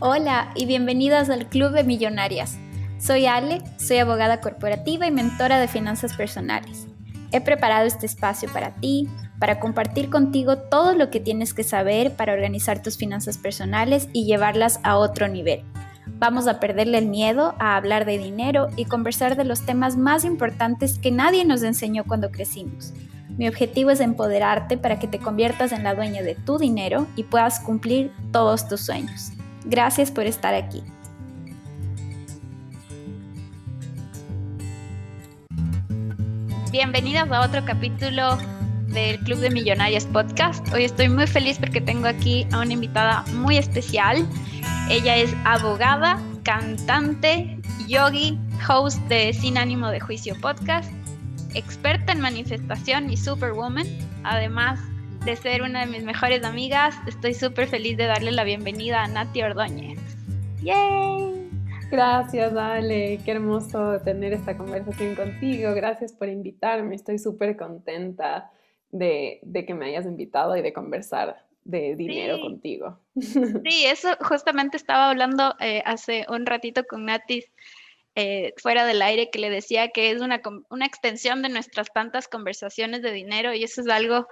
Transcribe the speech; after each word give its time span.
Hola 0.00 0.52
y 0.54 0.64
bienvenidas 0.64 1.28
al 1.28 1.48
Club 1.48 1.72
de 1.72 1.82
Millonarias. 1.82 2.56
Soy 3.00 3.26
Ale, 3.26 3.62
soy 3.78 3.98
abogada 3.98 4.40
corporativa 4.40 5.08
y 5.08 5.10
mentora 5.10 5.58
de 5.58 5.66
finanzas 5.66 6.14
personales. 6.14 6.86
He 7.32 7.40
preparado 7.40 7.84
este 7.84 8.06
espacio 8.06 8.48
para 8.52 8.76
ti, 8.76 9.08
para 9.40 9.58
compartir 9.58 10.08
contigo 10.08 10.56
todo 10.56 10.94
lo 10.94 11.10
que 11.10 11.18
tienes 11.18 11.52
que 11.52 11.64
saber 11.64 12.14
para 12.14 12.32
organizar 12.32 12.80
tus 12.80 12.96
finanzas 12.96 13.38
personales 13.38 14.08
y 14.12 14.24
llevarlas 14.24 14.78
a 14.84 14.96
otro 14.98 15.26
nivel. 15.26 15.64
Vamos 16.06 16.46
a 16.46 16.60
perderle 16.60 16.98
el 16.98 17.06
miedo 17.06 17.56
a 17.58 17.74
hablar 17.74 18.04
de 18.04 18.18
dinero 18.18 18.68
y 18.76 18.84
conversar 18.84 19.34
de 19.34 19.44
los 19.44 19.62
temas 19.62 19.96
más 19.96 20.24
importantes 20.24 21.00
que 21.00 21.10
nadie 21.10 21.44
nos 21.44 21.64
enseñó 21.64 22.04
cuando 22.04 22.30
crecimos. 22.30 22.92
Mi 23.36 23.48
objetivo 23.48 23.90
es 23.90 23.98
empoderarte 23.98 24.78
para 24.78 25.00
que 25.00 25.08
te 25.08 25.18
conviertas 25.18 25.72
en 25.72 25.82
la 25.82 25.96
dueña 25.96 26.22
de 26.22 26.36
tu 26.36 26.56
dinero 26.56 27.08
y 27.16 27.24
puedas 27.24 27.58
cumplir 27.58 28.12
todos 28.30 28.68
tus 28.68 28.82
sueños. 28.82 29.32
Gracias 29.68 30.10
por 30.10 30.24
estar 30.24 30.54
aquí. 30.54 30.82
Bienvenidas 36.72 37.30
a 37.30 37.42
otro 37.42 37.62
capítulo 37.66 38.38
del 38.86 39.18
Club 39.20 39.40
de 39.40 39.50
Millonarias 39.50 40.06
Podcast. 40.06 40.66
Hoy 40.72 40.84
estoy 40.84 41.10
muy 41.10 41.26
feliz 41.26 41.58
porque 41.58 41.82
tengo 41.82 42.06
aquí 42.06 42.46
a 42.50 42.60
una 42.60 42.72
invitada 42.72 43.24
muy 43.34 43.58
especial. 43.58 44.26
Ella 44.88 45.16
es 45.16 45.34
abogada, 45.44 46.18
cantante, 46.44 47.60
yogi, 47.86 48.38
host 48.66 48.98
de 49.08 49.34
Sin 49.34 49.58
ánimo 49.58 49.90
de 49.90 50.00
juicio 50.00 50.34
podcast, 50.40 50.90
experta 51.52 52.12
en 52.12 52.20
manifestación 52.20 53.10
y 53.10 53.18
superwoman. 53.18 53.86
Además, 54.24 54.80
de 55.24 55.36
ser 55.36 55.62
una 55.62 55.80
de 55.80 55.86
mis 55.86 56.02
mejores 56.04 56.44
amigas. 56.44 56.94
Estoy 57.06 57.34
súper 57.34 57.68
feliz 57.68 57.96
de 57.96 58.06
darle 58.06 58.32
la 58.32 58.44
bienvenida 58.44 59.02
a 59.02 59.08
Nati 59.08 59.42
Ordóñez. 59.42 59.98
¡Yay! 60.62 61.48
Gracias, 61.90 62.54
Ale. 62.54 63.20
Qué 63.24 63.32
hermoso 63.32 64.00
tener 64.04 64.32
esta 64.32 64.56
conversación 64.56 65.14
contigo. 65.14 65.74
Gracias 65.74 66.12
por 66.12 66.28
invitarme. 66.28 66.94
Estoy 66.94 67.18
súper 67.18 67.56
contenta 67.56 68.50
de, 68.90 69.40
que 69.66 69.74
me 69.74 69.86
hayas 69.86 70.06
invitado 70.06 70.56
y 70.56 70.62
de 70.62 70.72
conversar 70.72 71.44
de 71.64 71.96
dinero 71.96 72.40
contigo. 72.40 72.98
Sí, 73.20 73.84
eso 73.86 74.08
justamente 74.20 74.76
estaba 74.76 75.10
hablando 75.10 75.54
eh, 75.60 75.82
hace 75.84 76.26
un 76.28 76.46
ratito 76.46 76.84
con 76.84 77.04
Nati 77.04 77.44
eh, 78.14 78.54
fuera 78.56 78.84
del 78.84 79.02
aire 79.02 79.30
que 79.30 79.38
le 79.38 79.50
decía 79.50 79.88
que 79.88 80.10
es 80.10 80.20
una, 80.20 80.40
una 80.70 80.86
extensión 80.86 81.42
de 81.42 81.50
nuestras 81.50 81.92
tantas 81.92 82.26
conversaciones 82.26 83.02
de 83.02 83.12
dinero 83.12 83.54
y 83.54 83.64
eso 83.64 83.80
es 83.82 83.88
algo 83.88 84.26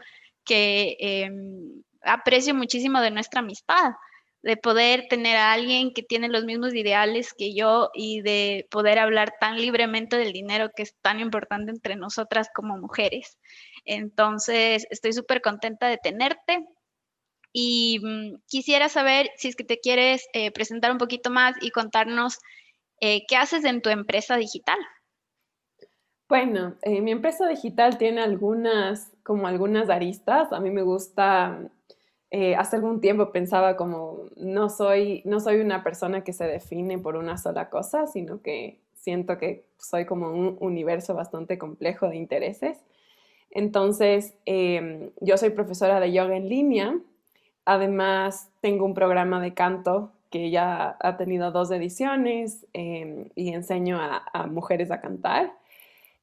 que 0.46 0.96
em, 1.00 1.82
aprecio 2.02 2.54
muchísimo 2.54 3.00
de 3.00 3.10
nuestra 3.10 3.40
amistad, 3.40 3.92
de 4.42 4.56
poder 4.56 5.08
tener 5.08 5.36
a 5.36 5.52
alguien 5.52 5.92
que 5.92 6.02
tiene 6.02 6.28
los 6.28 6.44
mismos 6.44 6.72
ideales 6.72 7.34
que 7.34 7.52
yo 7.52 7.90
y 7.94 8.22
de 8.22 8.66
poder 8.70 8.98
hablar 9.00 9.34
tan 9.40 9.56
libremente 9.56 10.16
del 10.16 10.32
dinero 10.32 10.70
que 10.74 10.84
es 10.84 10.94
tan 11.02 11.18
importante 11.20 11.72
entre 11.72 11.96
nosotras 11.96 12.48
como 12.54 12.78
mujeres. 12.78 13.38
Entonces, 13.84 14.86
estoy 14.90 15.12
súper 15.12 15.42
contenta 15.42 15.88
de 15.88 15.98
tenerte. 15.98 16.64
Y 17.52 17.98
mm, 18.02 18.42
quisiera 18.46 18.88
saber 18.88 19.30
si 19.36 19.48
es 19.48 19.56
que 19.56 19.64
te 19.64 19.80
quieres 19.80 20.26
eh, 20.32 20.52
presentar 20.52 20.92
un 20.92 20.98
poquito 20.98 21.30
más 21.30 21.56
y 21.60 21.70
contarnos 21.70 22.38
eh, 23.00 23.24
qué 23.26 23.36
haces 23.36 23.64
en 23.64 23.82
tu 23.82 23.90
empresa 23.90 24.36
digital. 24.36 24.78
Bueno, 26.28 26.76
eh, 26.82 27.00
mi 27.00 27.12
empresa 27.12 27.48
digital 27.48 27.98
tiene 27.98 28.20
algunas, 28.20 29.12
como 29.26 29.48
algunas 29.48 29.90
aristas. 29.90 30.52
A 30.52 30.60
mí 30.60 30.70
me 30.70 30.82
gusta, 30.82 31.58
eh, 32.30 32.54
hace 32.54 32.76
algún 32.76 33.00
tiempo 33.00 33.32
pensaba 33.32 33.76
como, 33.76 34.26
no 34.36 34.70
soy, 34.70 35.22
no 35.24 35.40
soy 35.40 35.60
una 35.60 35.82
persona 35.82 36.22
que 36.22 36.32
se 36.32 36.44
define 36.44 36.96
por 36.98 37.16
una 37.16 37.36
sola 37.36 37.68
cosa, 37.68 38.06
sino 38.06 38.40
que 38.40 38.78
siento 38.94 39.36
que 39.36 39.64
soy 39.78 40.06
como 40.06 40.30
un 40.30 40.56
universo 40.60 41.14
bastante 41.14 41.58
complejo 41.58 42.08
de 42.08 42.16
intereses. 42.16 42.78
Entonces, 43.50 44.34
em, 44.44 45.10
yo 45.20 45.36
soy 45.36 45.50
profesora 45.50 45.98
de 45.98 46.12
yoga 46.12 46.36
en 46.36 46.48
línea. 46.48 46.98
Además, 47.64 48.50
tengo 48.60 48.84
un 48.84 48.94
programa 48.94 49.40
de 49.40 49.54
canto 49.54 50.12
que 50.30 50.50
ya 50.50 50.96
ha 51.00 51.16
tenido 51.16 51.50
dos 51.50 51.70
ediciones 51.72 52.66
em, 52.74 53.30
y 53.34 53.52
enseño 53.54 53.98
a 54.00 54.46
mujeres 54.46 54.90
a 54.92 55.00
cantar. 55.00 55.52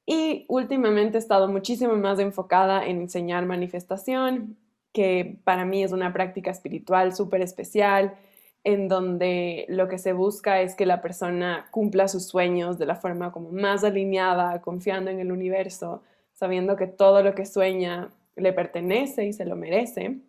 Y 0.06 0.46
últimamente 0.50 1.18
he 1.18 1.20
estado 1.20 1.48
muchísimo 1.48 1.96
más 1.96 2.20
enfocada 2.20 2.86
en 2.86 3.02
enseñar 3.02 3.46
manifestación, 3.46 4.58
que 4.92 5.40
para 5.44 5.66
mí 5.66 5.84
es 5.84 5.92
una 5.92 6.14
práctica 6.14 6.52
espiritual 6.52 7.16
súper 7.16 7.42
especial, 7.42 8.16
en 8.64 8.88
donde 8.88 9.66
lo 9.68 9.88
que 9.88 9.98
se 9.98 10.14
busca 10.14 10.62
es 10.62 10.76
que 10.76 10.86
la 10.86 11.02
persona 11.02 11.68
cumpla 11.72 12.08
sus 12.08 12.28
sueños 12.28 12.78
de 12.78 12.86
la 12.86 12.96
forma 12.96 13.32
como 13.32 13.52
más 13.52 13.84
alineada, 13.84 14.62
confiando 14.62 15.12
en 15.12 15.20
el 15.20 15.32
universo, 15.32 16.02
sabiendo 16.34 16.76
que 16.76 16.88
todo 16.88 17.24
lo 17.24 17.36
que 17.36 17.46
sueña 17.46 18.10
le 18.36 18.54
pertenece 18.54 19.26
y 19.26 19.34
se 19.34 19.46
lo 19.46 19.56
merece. 19.56 20.20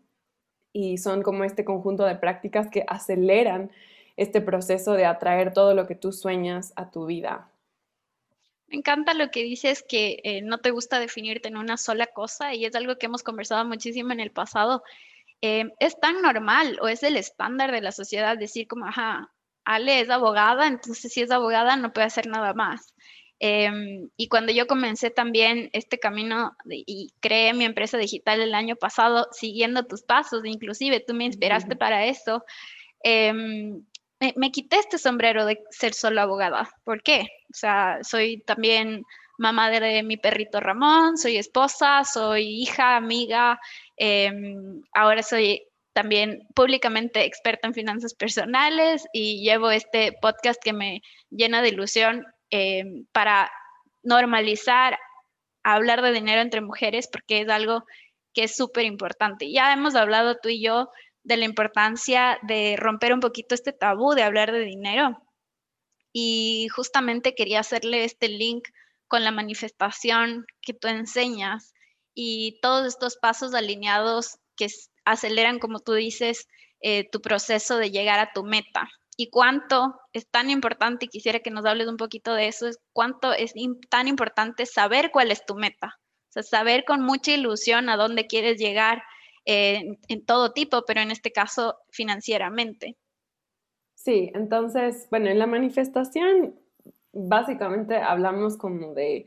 Y 0.73 0.99
son 0.99 1.23
como 1.23 1.45
este 1.45 1.65
conjunto 1.65 2.05
de 2.05 2.17
prácticas 2.17 2.69
que 2.69 2.85
aceleran 2.89 3.71
este 4.17 4.41
proceso 4.41 4.95
de 4.95 5.07
atraer 5.07 5.53
todo 5.53 5.75
lo 5.75 5.87
que 5.87 5.95
tú 5.95 6.13
sueñas 6.13 6.73
a 6.77 6.91
tu 6.91 7.07
vida. 7.07 7.49
Me 8.67 8.77
encanta 8.77 9.15
lo 9.15 9.31
que 9.31 9.43
dices 9.43 9.85
que 9.87 10.21
eh, 10.25 10.43
no 10.43 10.59
te 10.59 10.71
gusta 10.71 10.99
definirte 10.99 11.49
en 11.49 11.57
una 11.57 11.77
sola 11.77 12.07
cosa 12.07 12.55
y 12.55 12.65
es 12.65 12.75
algo 12.75 12.97
que 12.97 13.07
hemos 13.07 13.23
conversado 13.23 13.65
muchísimo 13.65 14.13
en 14.13 14.21
el 14.21 14.31
pasado. 14.31 14.83
Eh, 15.43 15.71
es 15.81 15.99
tan 16.01 16.23
normal 16.23 16.79
o 16.81 16.89
es 16.89 17.03
el 17.03 17.17
estándar 17.17 17.73
de 17.73 17.83
la 17.83 17.93
sociedad 17.93 18.39
decir 18.39 18.67
como, 18.67 18.87
ajá, 18.87 19.31
Ale 19.65 20.01
es 20.01 20.11
abogada, 20.11 20.67
entonces 20.67 21.13
si 21.13 21.23
es 21.23 21.31
abogada 21.31 21.77
no 21.77 21.93
puede 21.93 22.07
hacer 22.07 22.27
nada 22.27 22.55
más. 22.55 22.95
Em, 23.41 24.09
y 24.17 24.29
cuando 24.29 24.53
yo 24.53 24.67
comencé 24.67 25.11
también 25.11 25.69
este 25.73 25.99
camino 25.99 26.57
y 26.67 27.13
creé 27.21 27.53
mi 27.53 27.65
empresa 27.65 27.99
digital 27.99 28.41
el 28.41 28.55
año 28.55 28.77
pasado, 28.77 29.29
siguiendo 29.33 29.87
tus 29.87 30.03
pasos, 30.03 30.43
inclusive 30.45 31.01
tú 31.01 31.15
me 31.15 31.25
inspiraste 31.25 31.77
para 31.77 32.07
eso, 32.07 32.45
em, 33.03 33.85
me, 34.37 34.51
quité 34.51 34.79
este 34.79 34.99
sombrero 34.99 35.45
de 35.47 35.63
ser 35.71 35.95
solo 35.95 36.21
abogada. 36.23 36.71
¿Por 36.85 37.03
qué? 37.03 37.27
O 37.55 37.57
sea, 37.57 38.01
soy 38.03 38.41
también 38.41 39.05
mamá 39.39 39.71
de 39.71 40.03
mi 40.03 40.17
perrito 40.17 40.59
Ramón, 40.59 41.17
soy 41.17 41.37
esposa, 41.37 42.03
soy 42.03 42.63
hija, 42.63 42.97
amiga, 42.97 43.61
em, 43.97 44.83
ahora 44.93 45.23
soy 45.23 45.63
también 45.93 46.49
públicamente 46.53 47.25
experta 47.25 47.69
en 47.69 47.75
finanzas 47.75 48.15
personales 48.15 49.07
y 49.13 49.45
llevo 49.45 49.71
este 49.71 50.13
podcast 50.21 50.61
que 50.63 50.73
me 50.73 51.01
llena 51.31 51.63
de 51.63 51.69
ilusión 51.69 52.27
em, 52.51 53.07
para 53.13 53.53
normalizar 54.03 54.99
hablar 55.63 56.03
de 56.03 56.13
dinero 56.13 56.41
entre 56.41 56.61
mujeres 56.61 57.09
porque 57.11 57.43
es 57.43 57.49
algo 57.49 57.85
que 58.33 58.45
es 58.45 58.57
súper 58.57 58.85
importante. 58.85 59.53
Ya 59.53 59.73
hemos 59.73 59.95
hablado 59.95 60.39
tú 60.43 60.49
y 60.49 60.61
yo 60.61 60.91
de 61.23 61.37
la 61.37 61.45
importancia 61.45 62.37
de 62.43 62.75
romper 62.77 63.15
un 63.15 63.21
poquito 63.21 63.55
este 63.55 63.73
tabú 63.73 64.15
de 64.15 64.25
hablar 64.25 64.51
de 64.51 64.65
dinero. 64.65 65.24
Y 66.17 66.69
justamente 66.69 67.35
quería 67.35 67.59
hacerle 67.59 68.05
este 68.05 68.29
link 68.29 68.69
con 69.09 69.25
la 69.25 69.33
manifestación 69.33 70.47
que 70.63 70.73
tú 70.73 70.87
enseñas 70.87 71.75
y 72.15 72.61
todos 72.63 72.87
estos 72.87 73.17
pasos 73.17 73.53
alineados 73.53 74.39
que 74.57 74.69
aceleran, 75.05 75.59
como 75.59 75.81
tú 75.81 75.93
dices, 75.95 76.47
eh, 76.81 77.11
tu 77.11 77.21
proceso 77.21 77.79
de 77.79 77.91
llegar 77.91 78.21
a 78.21 78.31
tu 78.33 78.45
meta. 78.45 78.89
Y 79.17 79.31
cuánto 79.31 80.01
es 80.13 80.31
tan 80.31 80.51
importante, 80.51 81.07
y 81.07 81.09
quisiera 81.09 81.41
que 81.41 81.51
nos 81.51 81.67
hables 81.67 81.89
un 81.89 81.97
poquito 81.97 82.33
de 82.33 82.47
eso, 82.47 82.69
es 82.69 82.79
cuánto 82.93 83.33
es 83.33 83.53
tan 83.91 84.07
importante 84.07 84.67
saber 84.67 85.11
cuál 85.11 85.33
es 85.33 85.45
tu 85.45 85.57
meta. 85.57 85.99
O 86.29 86.33
sea, 86.33 86.45
saber 86.45 86.85
con 86.85 87.03
mucha 87.03 87.33
ilusión 87.33 87.89
a 87.89 87.97
dónde 87.97 88.29
quieres 88.29 88.59
llegar 88.59 89.03
en 89.47 90.25
todo 90.25 90.53
tipo, 90.53 90.85
pero 90.87 91.01
en 91.01 91.11
este 91.11 91.33
caso 91.33 91.77
financieramente. 91.91 92.97
Sí, 94.05 94.31
entonces, 94.35 95.07
bueno, 95.11 95.31
en 95.31 95.39
la 95.39 95.47
manifestación 95.47 96.55
básicamente 97.15 97.97
hablamos 97.97 98.59
como 98.59 98.93
de, 98.93 99.27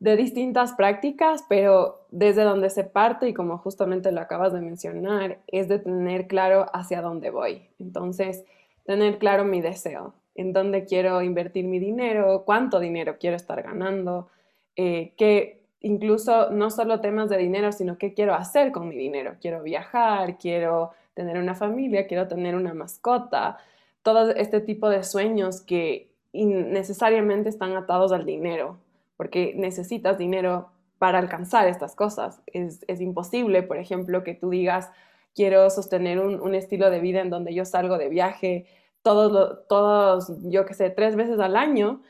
de 0.00 0.16
distintas 0.16 0.72
prácticas, 0.72 1.44
pero 1.48 2.00
desde 2.10 2.42
donde 2.42 2.68
se 2.70 2.82
parte, 2.82 3.28
y 3.28 3.34
como 3.34 3.58
justamente 3.58 4.10
lo 4.10 4.20
acabas 4.20 4.52
de 4.52 4.60
mencionar, 4.60 5.38
es 5.46 5.68
de 5.68 5.78
tener 5.78 6.26
claro 6.26 6.66
hacia 6.72 7.00
dónde 7.00 7.30
voy. 7.30 7.68
Entonces, 7.78 8.44
tener 8.84 9.18
claro 9.18 9.44
mi 9.44 9.60
deseo, 9.60 10.14
en 10.34 10.52
dónde 10.52 10.84
quiero 10.84 11.22
invertir 11.22 11.66
mi 11.66 11.78
dinero, 11.78 12.42
cuánto 12.44 12.80
dinero 12.80 13.18
quiero 13.20 13.36
estar 13.36 13.62
ganando, 13.62 14.30
eh, 14.74 15.12
qué, 15.16 15.62
incluso 15.80 16.50
no 16.50 16.70
solo 16.70 17.00
temas 17.00 17.28
de 17.30 17.38
dinero, 17.38 17.70
sino 17.70 17.98
qué 17.98 18.14
quiero 18.14 18.34
hacer 18.34 18.72
con 18.72 18.88
mi 18.88 18.96
dinero. 18.96 19.36
Quiero 19.40 19.62
viajar, 19.62 20.38
quiero 20.38 20.90
tener 21.14 21.38
una 21.38 21.54
familia, 21.54 22.08
quiero 22.08 22.26
tener 22.26 22.56
una 22.56 22.74
mascota, 22.74 23.58
todo 24.08 24.30
este 24.30 24.62
tipo 24.62 24.88
de 24.88 25.04
sueños 25.04 25.60
que 25.60 26.14
necesariamente 26.32 27.50
están 27.50 27.76
atados 27.76 28.10
al 28.10 28.24
dinero, 28.24 28.78
porque 29.18 29.52
necesitas 29.54 30.16
dinero 30.16 30.70
para 30.98 31.18
alcanzar 31.18 31.68
estas 31.68 31.94
cosas. 31.94 32.40
Es, 32.46 32.80
imposible, 33.02 33.62
por 33.62 33.76
ejemplo, 33.76 34.24
que 34.24 34.32
tú 34.32 34.48
digas, 34.48 34.90
quiero 35.34 35.68
sostener 35.68 36.20
un, 36.20 36.40
un, 36.40 36.54
estilo 36.54 36.88
de 36.88 37.00
vida 37.00 37.20
en 37.20 37.28
donde 37.28 37.52
yo 37.52 37.66
salgo 37.66 37.98
de 37.98 38.08
viaje 38.08 38.64
todos, 39.02 39.66
todos, 39.68 40.32
yo 40.44 40.64
qué 40.64 40.72
sé, 40.72 40.88
tres 40.88 41.14
veces 41.14 41.38
al 41.38 41.54
año, 41.54 42.00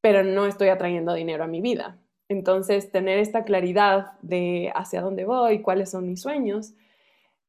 pero 0.00 0.24
no 0.24 0.46
estoy 0.46 0.70
atrayendo 0.70 1.14
dinero 1.14 1.44
a 1.44 1.46
mi 1.46 1.60
vida. 1.60 1.96
Entonces, 2.28 2.90
tener 2.90 3.20
esta 3.20 3.44
claridad 3.44 4.18
de 4.20 4.72
hacia 4.74 5.00
dónde 5.00 5.24
voy, 5.24 5.62
cuáles 5.62 5.92
son 5.92 6.08
mis 6.08 6.22
sueños, 6.22 6.74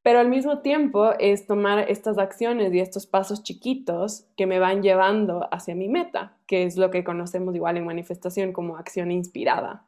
pero 0.02 0.20
al 0.20 0.28
mismo 0.28 0.60
tiempo 0.60 1.12
es 1.18 1.46
tomar 1.46 1.90
estas 1.90 2.18
acciones 2.18 2.72
y 2.72 2.80
estos 2.80 3.06
pasos 3.06 3.42
chiquitos 3.42 4.26
que 4.36 4.46
me 4.46 4.58
van 4.58 4.82
llevando 4.82 5.48
hacia 5.50 5.74
mi 5.74 5.88
meta, 5.88 6.38
que 6.46 6.64
es 6.64 6.76
lo 6.76 6.90
que 6.90 7.04
conocemos 7.04 7.54
igual 7.54 7.76
en 7.76 7.86
manifestación 7.86 8.52
como 8.52 8.76
acción 8.76 9.10
inspirada. 9.10 9.86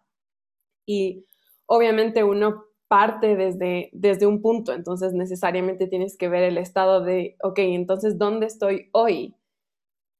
Y 0.86 1.26
obviamente 1.66 2.24
uno 2.24 2.64
parte 2.88 3.36
desde, 3.36 3.88
desde 3.92 4.26
un 4.26 4.42
punto, 4.42 4.72
entonces 4.72 5.12
necesariamente 5.12 5.86
tienes 5.86 6.16
que 6.18 6.28
ver 6.28 6.42
el 6.42 6.58
estado 6.58 7.02
de, 7.02 7.36
ok, 7.40 7.60
entonces, 7.60 8.18
¿dónde 8.18 8.46
estoy 8.46 8.90
hoy 8.92 9.36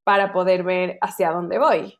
para 0.05 0.33
poder 0.33 0.63
ver 0.63 0.97
hacia 1.01 1.33
dónde 1.33 1.59
voy? 1.59 1.95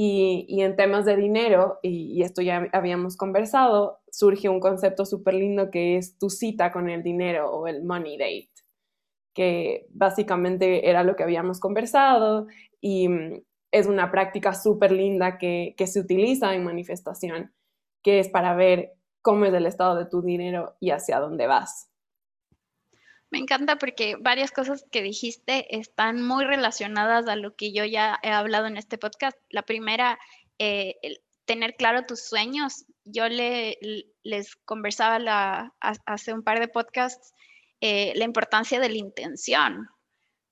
Y, 0.00 0.62
en 0.62 0.76
temas 0.76 1.04
de 1.06 1.16
dinero, 1.16 1.80
y, 1.82 2.22
esto 2.22 2.40
ya 2.40 2.68
habíamos 2.72 3.16
conversado, 3.16 3.98
surge 4.12 4.48
un 4.48 4.60
concepto 4.60 5.04
súper 5.04 5.34
lindo 5.34 5.72
que 5.72 5.96
es 5.96 6.16
tu 6.18 6.30
cita 6.30 6.70
con 6.70 6.88
el 6.88 7.02
dinero 7.02 7.50
o 7.50 7.66
el 7.66 7.82
money 7.82 8.16
date, 8.16 8.52
que 9.34 9.88
básicamente 9.90 10.88
era 10.88 11.02
lo 11.02 11.16
que 11.16 11.24
habíamos 11.24 11.58
conversado 11.58 12.46
y 12.80 13.08
mm, 13.08 13.42
es 13.72 13.88
una 13.88 14.12
práctica 14.12 14.54
súper 14.54 14.92
linda 14.92 15.36
que, 15.36 15.74
que 15.76 15.88
se 15.88 15.98
utiliza 15.98 16.54
en 16.54 16.62
manifestación, 16.62 17.52
que 18.04 18.20
es 18.20 18.28
para 18.28 18.54
ver 18.54 18.92
cómo 19.20 19.46
es 19.46 19.54
el 19.54 19.66
estado 19.66 19.96
de 19.96 20.06
tu 20.06 20.22
dinero 20.22 20.76
y 20.78 20.90
hacia 20.90 21.18
dónde 21.18 21.48
vas. 21.48 21.87
Me 23.30 23.38
encanta 23.38 23.76
porque 23.76 24.16
varias 24.18 24.50
cosas 24.50 24.84
que 24.90 25.02
dijiste 25.02 25.76
están 25.76 26.22
muy 26.22 26.44
relacionadas 26.44 27.28
a 27.28 27.36
lo 27.36 27.54
que 27.54 27.72
yo 27.72 27.84
ya 27.84 28.18
he 28.22 28.30
hablado 28.30 28.66
en 28.66 28.76
este 28.76 28.96
podcast. 28.96 29.36
La 29.50 29.62
primera, 29.62 30.18
eh, 30.58 30.96
tener 31.44 31.76
claro 31.76 32.06
tus 32.06 32.24
sueños. 32.24 32.86
Yo 33.04 33.28
le, 33.28 33.78
les 34.22 34.56
conversaba 34.64 35.74
hace 35.80 36.32
un 36.32 36.42
par 36.42 36.60
de 36.60 36.68
podcasts 36.68 37.32
eh, 37.80 38.12
la 38.16 38.24
importancia 38.24 38.80
de 38.80 38.88
la 38.88 38.96
intención. 38.96 39.88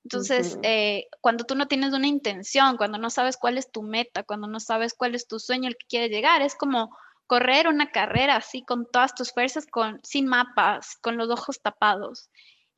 Entonces, 0.03 0.57
eh, 0.63 1.07
cuando 1.19 1.43
tú 1.43 1.55
no 1.55 1.67
tienes 1.67 1.91
una 1.91 2.07
intención, 2.07 2.77
cuando 2.77 2.97
no 2.97 3.09
sabes 3.09 3.35
cuál 3.35 3.57
es 3.57 3.69
tu 3.69 3.83
meta, 3.83 4.23
cuando 4.23 4.47
no 4.47 4.61
sabes 4.61 4.93
cuál 4.93 5.15
es 5.15 5.27
tu 5.27 5.37
sueño, 5.37 5.67
el 5.67 5.75
que 5.75 5.85
quieres 5.87 6.09
llegar, 6.11 6.41
es 6.41 6.55
como 6.55 6.97
correr 7.25 7.67
una 7.67 7.91
carrera 7.91 8.37
así 8.37 8.63
con 8.63 8.89
todas 8.89 9.13
tus 9.13 9.33
fuerzas, 9.33 9.67
con, 9.67 9.99
sin 10.03 10.25
mapas, 10.25 10.95
con 11.01 11.17
los 11.17 11.29
ojos 11.29 11.61
tapados. 11.61 12.29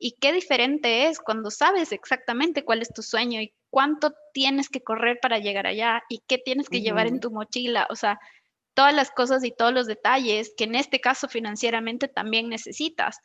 Y 0.02 0.12
qué 0.12 0.32
diferente 0.32 1.06
es 1.06 1.20
cuando 1.20 1.50
sabes 1.50 1.92
exactamente 1.92 2.64
cuál 2.64 2.80
es 2.80 2.92
tu 2.92 3.02
sueño 3.02 3.40
y 3.40 3.52
cuánto 3.68 4.14
tienes 4.32 4.70
que 4.70 4.82
correr 4.82 5.18
para 5.20 5.38
llegar 5.38 5.66
allá 5.66 6.02
y 6.08 6.22
qué 6.26 6.38
tienes 6.38 6.70
que 6.70 6.80
llevar 6.80 7.06
en 7.06 7.20
tu 7.20 7.30
mochila. 7.30 7.86
O 7.90 7.96
sea, 7.96 8.18
todas 8.72 8.94
las 8.94 9.10
cosas 9.10 9.44
y 9.44 9.52
todos 9.52 9.74
los 9.74 9.86
detalles 9.86 10.54
que 10.56 10.64
en 10.64 10.74
este 10.74 11.00
caso 11.00 11.28
financieramente 11.28 12.08
también 12.08 12.48
necesitas. 12.48 13.18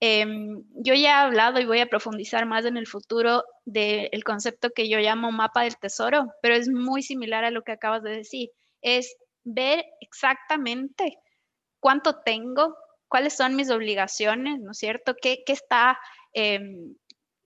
Em, 0.00 0.62
yo 0.74 0.92
ya 0.92 1.22
he 1.22 1.26
hablado 1.26 1.60
y 1.60 1.64
voy 1.64 1.80
a 1.80 1.88
profundizar 1.88 2.44
más 2.44 2.66
en 2.66 2.76
el 2.76 2.86
futuro 2.86 3.44
del 3.64 4.22
concepto 4.22 4.68
que 4.70 4.88
yo 4.88 4.98
llamo 4.98 5.32
mapa 5.32 5.62
del 5.62 5.78
tesoro, 5.78 6.26
pero 6.42 6.54
es 6.54 6.68
muy 6.68 7.02
similar 7.02 7.44
a 7.44 7.50
lo 7.50 7.62
que 7.62 7.72
acabas 7.72 8.02
de 8.02 8.10
decir. 8.10 8.50
Es 8.82 9.16
ver 9.44 9.82
exactamente 10.00 11.16
cuánto 11.80 12.20
tengo, 12.20 12.76
cuáles 13.08 13.36
son 13.36 13.56
mis 13.56 13.70
obligaciones, 13.70 14.60
¿no 14.60 14.72
es 14.72 14.78
cierto? 14.78 15.14
¿Qué, 15.20 15.42
está, 15.46 15.98
em, 16.32 16.94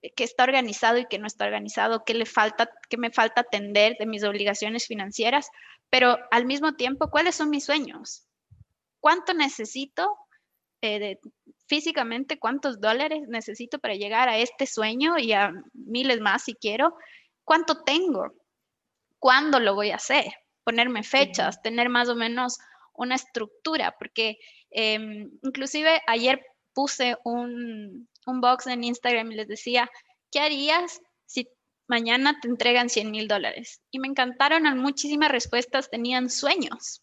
está 0.01 0.43
organizado 0.43 0.97
y 0.97 1.05
qué 1.05 1.19
no 1.19 1.27
está 1.27 1.45
organizado? 1.45 2.03
¿Qué, 2.05 2.13
le 2.13 2.25
falta, 2.25 2.69
¿Qué 2.89 2.97
me 2.97 3.11
falta 3.11 3.41
atender 3.41 3.95
de 3.99 4.05
mis 4.05 4.23
obligaciones 4.23 4.87
financieras? 4.87 5.49
Pero 5.89 6.17
al 6.31 6.45
mismo 6.45 6.75
tiempo, 6.75 7.09
¿cuáles 7.09 7.35
son 7.35 7.49
mis 7.49 7.65
sueños? 7.65 8.25
¿Cuánto 8.99 9.33
necesito 9.33 10.17
eh, 10.81 11.19
físicamente? 11.67 12.39
¿Cuántos 12.39 12.79
dólares 12.79 13.21
necesito 13.27 13.79
para 13.79 13.95
llegar 13.95 14.29
a 14.29 14.37
este 14.37 14.65
sueño 14.65 15.17
y 15.17 15.33
a 15.33 15.51
miles 15.73 16.19
más 16.19 16.43
si 16.43 16.55
quiero? 16.55 16.95
¿Cuánto 17.43 17.83
tengo? 17.83 18.33
¿Cuándo 19.19 19.59
lo 19.59 19.75
voy 19.75 19.91
a 19.91 19.95
hacer? 19.95 20.33
ponerme 20.63 21.03
fechas, 21.03 21.61
tener 21.61 21.89
más 21.89 22.09
o 22.09 22.15
menos 22.15 22.57
una 22.93 23.15
estructura, 23.15 23.95
porque 23.97 24.37
em, 24.73 25.31
inclusive 25.43 26.01
ayer 26.07 26.45
puse 26.73 27.17
un, 27.23 28.07
un 28.25 28.41
box 28.41 28.67
en 28.67 28.83
Instagram 28.83 29.31
y 29.31 29.35
les 29.35 29.47
decía, 29.47 29.89
¿qué 30.31 30.39
harías 30.39 31.01
si 31.25 31.47
mañana 31.87 32.39
te 32.41 32.47
entregan 32.47 32.89
100 32.89 33.11
mil 33.11 33.27
dólares? 33.27 33.81
Y 33.91 33.99
me 33.99 34.07
encantaron, 34.07 34.63
muchísimas 34.79 35.31
respuestas 35.31 35.89
tenían 35.89 36.29
sueños. 36.29 37.01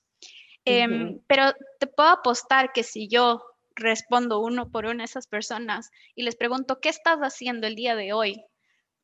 Em, 0.65 1.21
pero 1.27 1.55
te 1.79 1.87
puedo 1.87 2.11
apostar 2.11 2.73
que 2.73 2.83
si 2.83 3.09
yo 3.09 3.43
respondo 3.75 4.41
uno 4.41 4.71
por 4.71 4.85
uno 4.85 5.03
a 5.03 5.07
esas 5.07 5.27
personas 5.27 5.91
y 6.15 6.23
les 6.23 6.37
pregunto, 6.37 6.81
¿qué 6.81 6.91
estás 6.91 7.19
haciendo 7.21 7.67
el 7.67 7.77
día 7.77 7.95
de 7.95 8.13
hoy 8.13 8.45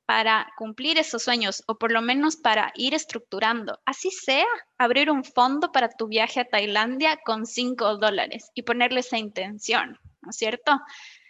para 0.07 0.53
cumplir 0.57 0.99
esos 0.99 1.25
sueños 1.25 1.65
o 1.67 1.79
por 1.79 1.91
lo 1.91 2.01
menos 2.01 2.37
para 2.37 2.73
ir 2.77 2.95
estructurando, 2.95 3.81
así 3.85 4.11
sea, 4.11 4.47
abrir 4.79 5.11
un 5.11 5.25
fondo 5.25 5.73
para 5.73 5.89
tu 5.89 6.07
viaje 6.07 6.41
a 6.41 6.49
Tailandia 6.49 7.19
con 7.25 7.45
5 7.45 7.97
dólares 7.97 8.51
y 8.55 8.63
ponerle 8.63 9.01
esa 9.01 9.19
intención, 9.19 9.99
¿no 10.23 10.31
es 10.31 10.37
cierto? 10.37 10.81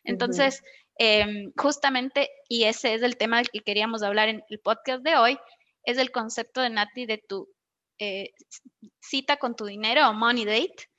Entonces, 0.05 0.62
em, 0.99 1.52
justamente, 1.56 2.31
y 2.49 2.64
ese 2.64 2.94
es 2.94 3.02
el 3.02 3.17
tema 3.17 3.38
del 3.38 3.49
que 3.49 3.61
queríamos 3.61 4.02
hablar 4.02 4.28
en 4.28 4.44
el 4.50 4.61
podcast 4.61 5.02
de 5.02 5.17
hoy, 5.17 5.38
es 5.82 5.96
el 5.96 6.11
concepto 6.11 6.61
de 6.61 6.70
Nati 6.70 7.06
de 7.06 7.19
tu 7.19 7.49
eh, 7.99 8.34
cita 9.00 9.38
con 9.38 9.56
tu 9.56 9.64
dinero 9.64 10.06
o 10.08 10.12
money 10.12 10.44
date, 10.44 10.90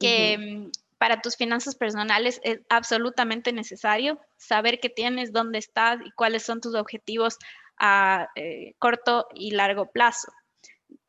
que 0.00 0.70
para 1.02 1.20
tus 1.20 1.36
finanzas 1.36 1.74
personales 1.74 2.40
es 2.44 2.60
absolutamente 2.68 3.52
necesario 3.52 4.20
saber 4.36 4.78
qué 4.78 4.88
tienes, 4.88 5.32
dónde 5.32 5.58
estás 5.58 5.98
y 6.04 6.12
cuáles 6.12 6.44
son 6.44 6.60
tus 6.60 6.76
objetivos 6.76 7.38
a 7.76 8.28
eh, 8.36 8.74
corto 8.78 9.26
y 9.34 9.50
largo 9.50 9.90
plazo. 9.90 10.30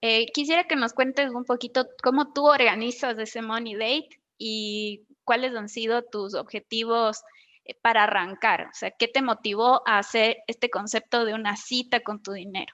Eh, 0.01 0.25
quisiera 0.33 0.63
que 0.63 0.75
nos 0.75 0.93
cuentes 0.93 1.29
un 1.29 1.45
poquito 1.45 1.85
cómo 2.01 2.33
tú 2.33 2.47
organizas 2.47 3.19
ese 3.19 3.43
Money 3.43 3.75
Date 3.75 4.09
y 4.39 5.03
cuáles 5.23 5.55
han 5.55 5.69
sido 5.69 6.01
tus 6.01 6.33
objetivos 6.33 7.21
eh, 7.63 7.75
para 7.79 8.05
arrancar. 8.05 8.61
O 8.61 8.73
sea, 8.73 8.89
¿qué 8.89 9.07
te 9.07 9.21
motivó 9.21 9.87
a 9.87 9.99
hacer 9.99 10.37
este 10.47 10.71
concepto 10.71 11.23
de 11.23 11.35
una 11.35 11.55
cita 11.55 11.99
con 11.99 12.23
tu 12.23 12.31
dinero? 12.31 12.73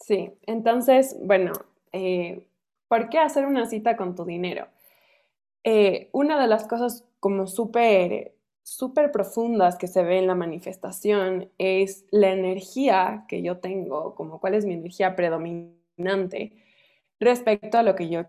Sí, 0.00 0.32
entonces, 0.46 1.16
bueno, 1.22 1.52
¿por 2.88 3.10
qué 3.10 3.20
hacer 3.20 3.46
una 3.46 3.66
cita 3.66 3.96
con 3.96 4.16
tu 4.16 4.24
dinero? 4.24 4.66
Eh, 5.64 6.08
una 6.12 6.40
de 6.40 6.48
las 6.48 6.66
cosas 6.66 7.04
como 7.20 7.46
súper 7.46 8.34
súper 8.62 9.10
profundas 9.10 9.76
que 9.76 9.88
se 9.88 10.02
ve 10.02 10.18
en 10.18 10.26
la 10.26 10.34
manifestación 10.34 11.50
es 11.58 12.04
la 12.10 12.30
energía 12.30 13.24
que 13.28 13.42
yo 13.42 13.58
tengo, 13.58 14.14
como 14.14 14.40
cuál 14.40 14.54
es 14.54 14.64
mi 14.64 14.74
energía 14.74 15.16
predominante 15.16 16.52
respecto 17.18 17.78
a 17.78 17.82
lo 17.82 17.94
que 17.96 18.08
yo 18.08 18.26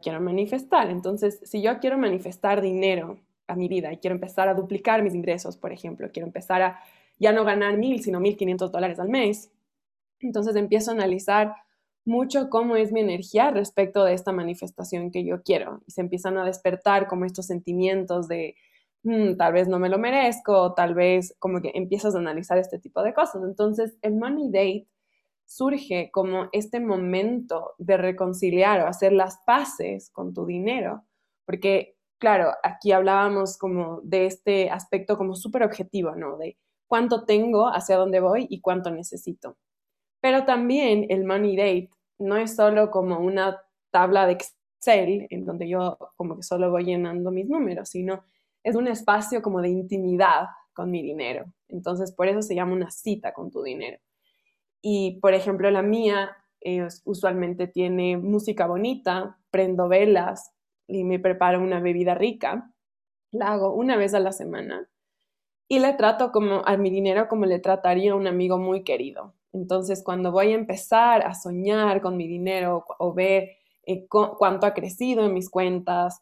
quiero 0.00 0.20
manifestar. 0.20 0.90
Entonces, 0.90 1.40
si 1.44 1.62
yo 1.62 1.78
quiero 1.80 1.98
manifestar 1.98 2.60
dinero 2.60 3.18
a 3.46 3.56
mi 3.56 3.68
vida 3.68 3.92
y 3.92 3.98
quiero 3.98 4.14
empezar 4.14 4.48
a 4.48 4.54
duplicar 4.54 5.02
mis 5.02 5.14
ingresos, 5.14 5.56
por 5.56 5.72
ejemplo, 5.72 6.10
quiero 6.12 6.26
empezar 6.26 6.62
a 6.62 6.80
ya 7.18 7.32
no 7.32 7.44
ganar 7.44 7.76
mil, 7.76 8.02
sino 8.02 8.20
mil 8.20 8.36
quinientos 8.36 8.72
dólares 8.72 8.98
al 8.98 9.08
mes, 9.08 9.52
entonces 10.20 10.56
empiezo 10.56 10.90
a 10.90 10.94
analizar 10.94 11.54
mucho 12.04 12.50
cómo 12.50 12.76
es 12.76 12.92
mi 12.92 13.00
energía 13.00 13.50
respecto 13.50 14.04
de 14.04 14.14
esta 14.14 14.32
manifestación 14.32 15.10
que 15.10 15.24
yo 15.24 15.42
quiero. 15.42 15.82
Y 15.86 15.92
se 15.92 16.00
empiezan 16.00 16.38
a 16.38 16.44
despertar 16.44 17.06
como 17.06 17.24
estos 17.24 17.46
sentimientos 17.46 18.28
de 18.28 18.56
mm, 19.02 19.36
tal 19.36 19.52
vez 19.52 19.68
no 19.68 19.78
me 19.78 19.88
lo 19.88 19.98
merezco, 19.98 20.74
tal 20.74 20.94
vez 20.94 21.34
como 21.38 21.60
que 21.60 21.72
empiezas 21.74 22.14
a 22.14 22.18
analizar 22.18 22.58
este 22.58 22.78
tipo 22.78 23.02
de 23.02 23.14
cosas. 23.14 23.42
Entonces, 23.44 23.96
el 24.02 24.14
Money 24.16 24.50
Date 24.50 24.88
surge 25.46 26.10
como 26.12 26.48
este 26.52 26.80
momento 26.80 27.72
de 27.78 27.96
reconciliar 27.96 28.80
o 28.80 28.86
hacer 28.86 29.12
las 29.12 29.38
paces 29.46 30.10
con 30.10 30.34
tu 30.34 30.46
dinero, 30.46 31.04
porque 31.44 31.94
claro, 32.18 32.52
aquí 32.62 32.92
hablábamos 32.92 33.58
como 33.58 34.00
de 34.02 34.26
este 34.26 34.70
aspecto 34.70 35.18
como 35.18 35.34
súper 35.34 35.62
objetivo, 35.62 36.14
¿no? 36.16 36.38
De 36.38 36.56
cuánto 36.86 37.24
tengo, 37.24 37.68
hacia 37.68 37.96
dónde 37.96 38.20
voy 38.20 38.46
y 38.48 38.60
cuánto 38.60 38.90
necesito. 38.90 39.56
Pero 40.24 40.46
también 40.46 41.04
el 41.10 41.26
Money 41.26 41.54
Date 41.54 41.90
no 42.18 42.38
es 42.38 42.56
solo 42.56 42.90
como 42.90 43.18
una 43.18 43.60
tabla 43.90 44.26
de 44.26 44.32
Excel 44.32 45.26
en 45.28 45.44
donde 45.44 45.68
yo 45.68 45.98
como 46.16 46.36
que 46.36 46.42
solo 46.42 46.70
voy 46.70 46.86
llenando 46.86 47.30
mis 47.30 47.46
números, 47.46 47.90
sino 47.90 48.24
es 48.62 48.74
un 48.74 48.88
espacio 48.88 49.42
como 49.42 49.60
de 49.60 49.68
intimidad 49.68 50.46
con 50.72 50.90
mi 50.90 51.02
dinero. 51.02 51.44
Entonces, 51.68 52.10
por 52.10 52.26
eso 52.26 52.40
se 52.40 52.54
llama 52.54 52.72
una 52.72 52.90
cita 52.90 53.34
con 53.34 53.50
tu 53.50 53.62
dinero. 53.62 53.98
Y, 54.80 55.18
por 55.20 55.34
ejemplo, 55.34 55.70
la 55.70 55.82
mía 55.82 56.34
usualmente 57.04 57.66
tiene 57.66 58.16
música 58.16 58.66
bonita, 58.66 59.36
prendo 59.50 59.88
velas 59.88 60.54
y 60.86 61.04
me 61.04 61.18
preparo 61.18 61.60
una 61.60 61.80
bebida 61.80 62.14
rica. 62.14 62.72
La 63.30 63.48
hago 63.52 63.74
una 63.74 63.98
vez 63.98 64.14
a 64.14 64.20
la 64.20 64.32
semana 64.32 64.88
y 65.68 65.80
le 65.80 65.92
trato 65.92 66.32
como 66.32 66.62
a 66.64 66.78
mi 66.78 66.88
dinero 66.88 67.28
como 67.28 67.44
le 67.44 67.58
trataría 67.58 68.12
a 68.12 68.16
un 68.16 68.26
amigo 68.26 68.56
muy 68.56 68.84
querido. 68.84 69.34
Entonces, 69.54 70.02
cuando 70.04 70.32
voy 70.32 70.52
a 70.52 70.56
empezar 70.56 71.24
a 71.24 71.34
soñar 71.34 72.02
con 72.02 72.16
mi 72.16 72.26
dinero 72.26 72.84
o 72.98 73.14
ver 73.14 73.50
eh, 73.86 74.06
cuánto 74.08 74.66
ha 74.66 74.74
crecido 74.74 75.24
en 75.24 75.32
mis 75.32 75.48
cuentas, 75.48 76.20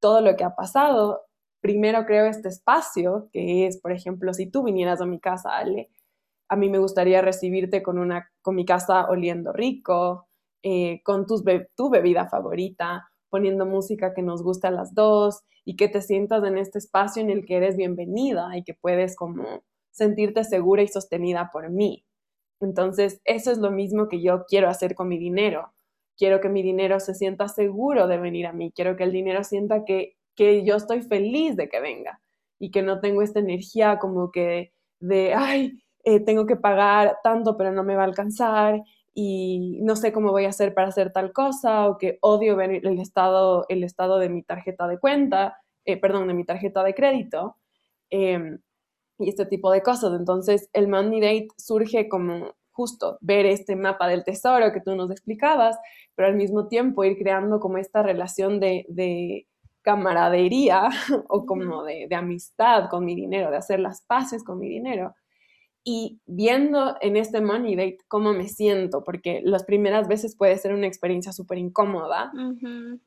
todo 0.00 0.20
lo 0.20 0.36
que 0.36 0.44
ha 0.44 0.54
pasado, 0.54 1.22
primero 1.60 2.04
creo 2.04 2.26
este 2.26 2.50
espacio, 2.50 3.30
que 3.32 3.66
es, 3.66 3.78
por 3.80 3.90
ejemplo, 3.90 4.34
si 4.34 4.46
tú 4.46 4.62
vinieras 4.62 5.00
a 5.00 5.06
mi 5.06 5.18
casa, 5.18 5.56
Ale, 5.56 5.90
a 6.48 6.56
mí 6.56 6.68
me 6.68 6.78
gustaría 6.78 7.22
recibirte 7.22 7.82
con, 7.82 7.98
una, 7.98 8.30
con 8.42 8.54
mi 8.54 8.66
casa 8.66 9.06
oliendo 9.08 9.52
rico, 9.52 10.28
eh, 10.62 11.02
con 11.04 11.26
tus 11.26 11.42
tu 11.74 11.88
bebida 11.88 12.28
favorita, 12.28 13.08
poniendo 13.30 13.64
música 13.64 14.12
que 14.12 14.22
nos 14.22 14.42
gusta 14.42 14.68
a 14.68 14.72
las 14.72 14.94
dos 14.94 15.42
y 15.64 15.76
que 15.76 15.88
te 15.88 16.02
sientas 16.02 16.44
en 16.44 16.58
este 16.58 16.78
espacio 16.78 17.22
en 17.22 17.30
el 17.30 17.46
que 17.46 17.56
eres 17.56 17.78
bienvenida 17.78 18.56
y 18.58 18.62
que 18.62 18.74
puedes 18.74 19.16
como 19.16 19.44
sentirte 19.90 20.44
segura 20.44 20.82
y 20.82 20.88
sostenida 20.88 21.48
por 21.50 21.70
mí. 21.70 22.04
Entonces, 22.60 23.20
eso 23.24 23.50
es 23.50 23.58
lo 23.58 23.70
mismo 23.70 24.08
que 24.08 24.22
yo 24.22 24.44
quiero 24.46 24.68
hacer 24.68 24.94
con 24.94 25.08
mi 25.08 25.18
dinero. 25.18 25.72
Quiero 26.16 26.40
que 26.40 26.48
mi 26.48 26.62
dinero 26.62 27.00
se 27.00 27.14
sienta 27.14 27.48
seguro 27.48 28.06
de 28.06 28.18
venir 28.18 28.46
a 28.46 28.52
mí. 28.52 28.72
Quiero 28.74 28.96
que 28.96 29.04
el 29.04 29.12
dinero 29.12 29.44
sienta 29.44 29.84
que, 29.84 30.16
que 30.34 30.64
yo 30.64 30.76
estoy 30.76 31.02
feliz 31.02 31.56
de 31.56 31.68
que 31.68 31.80
venga 31.80 32.20
y 32.58 32.70
que 32.70 32.82
no 32.82 33.00
tengo 33.00 33.22
esta 33.22 33.40
energía 33.40 33.98
como 33.98 34.30
que 34.30 34.72
de, 35.00 35.34
ay, 35.34 35.82
eh, 36.04 36.20
tengo 36.20 36.46
que 36.46 36.56
pagar 36.56 37.18
tanto 37.22 37.56
pero 37.56 37.72
no 37.72 37.82
me 37.84 37.96
va 37.96 38.02
a 38.02 38.06
alcanzar 38.06 38.82
y 39.14 39.78
no 39.82 39.96
sé 39.96 40.12
cómo 40.12 40.32
voy 40.32 40.44
a 40.44 40.48
hacer 40.50 40.74
para 40.74 40.88
hacer 40.88 41.12
tal 41.12 41.32
cosa 41.32 41.88
o 41.88 41.98
que 41.98 42.18
odio 42.20 42.56
ver 42.56 42.70
el 42.84 42.98
estado, 43.00 43.64
el 43.68 43.84
estado 43.84 44.18
de 44.18 44.28
mi 44.28 44.42
tarjeta 44.42 44.88
de 44.88 44.98
cuenta, 44.98 45.56
eh, 45.84 45.96
perdón, 45.98 46.28
de 46.28 46.34
mi 46.34 46.44
tarjeta 46.44 46.82
de 46.82 46.94
crédito. 46.94 47.56
Em, 48.10 48.58
y 49.18 49.28
este 49.28 49.46
tipo 49.46 49.70
de 49.70 49.82
cosas. 49.82 50.12
Entonces, 50.18 50.68
el 50.72 50.88
Money 50.88 51.20
Date 51.20 51.48
surge 51.56 52.08
como 52.08 52.54
justo 52.72 53.18
ver 53.20 53.46
este 53.46 53.76
mapa 53.76 54.08
del 54.08 54.24
tesoro 54.24 54.72
que 54.72 54.80
tú 54.80 54.96
nos 54.96 55.10
explicabas, 55.10 55.78
pero 56.14 56.28
al 56.28 56.34
mismo 56.34 56.66
tiempo 56.68 57.04
ir 57.04 57.16
creando 57.16 57.60
como 57.60 57.78
esta 57.78 58.02
relación 58.02 58.60
de, 58.60 59.46
camaradería 59.82 60.88
o 61.28 61.44
como 61.44 61.84
de, 61.84 62.06
de, 62.08 62.14
amistad 62.16 62.88
con 62.88 63.04
mi 63.04 63.14
dinero, 63.14 63.50
de 63.50 63.58
hacer 63.58 63.80
las 63.80 64.00
paces 64.02 64.42
con 64.42 64.58
mi 64.58 64.68
dinero 64.68 65.14
y 65.86 66.18
viendo 66.24 66.96
en 67.02 67.16
este 67.16 67.42
money 67.42 67.76
date 67.76 67.98
cómo 68.08 68.32
me 68.32 68.48
siento, 68.48 69.04
porque 69.04 69.42
las 69.44 69.64
primeras 69.64 70.08
veces 70.08 70.34
puede 70.34 70.56
ser 70.56 70.72
una 70.72 70.86
experiencia 70.86 71.30
súper 71.32 71.58
incómoda 71.58 72.32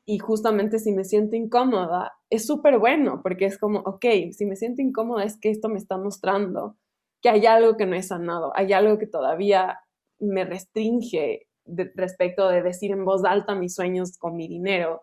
y 0.06 0.18
justamente 0.18 0.78
si 0.78 0.92
me 0.92 1.04
siento 1.04 1.34
incómoda 1.34 2.12
es 2.30 2.46
súper 2.46 2.78
bueno 2.78 3.20
porque 3.22 3.46
es 3.46 3.58
como, 3.58 3.80
ok, 3.80 4.04
si 4.30 4.46
me 4.46 4.54
siento 4.54 4.80
incómoda 4.80 5.24
es 5.24 5.38
que 5.40 5.50
esto 5.50 5.68
me 5.68 5.78
está 5.78 5.98
mostrando 5.98 6.76
que 7.20 7.28
hay 7.28 7.46
algo 7.46 7.76
que 7.76 7.86
no 7.86 7.96
he 7.96 8.02
sanado, 8.02 8.52
hay 8.54 8.72
algo 8.72 8.96
que 8.96 9.08
todavía 9.08 9.80
me 10.20 10.44
restringe 10.44 11.48
respecto 11.96 12.48
de 12.48 12.62
decir 12.62 12.92
en 12.92 13.04
voz 13.04 13.24
alta 13.24 13.56
mis 13.56 13.74
sueños 13.74 14.16
con 14.18 14.36
mi 14.36 14.48
dinero. 14.48 15.02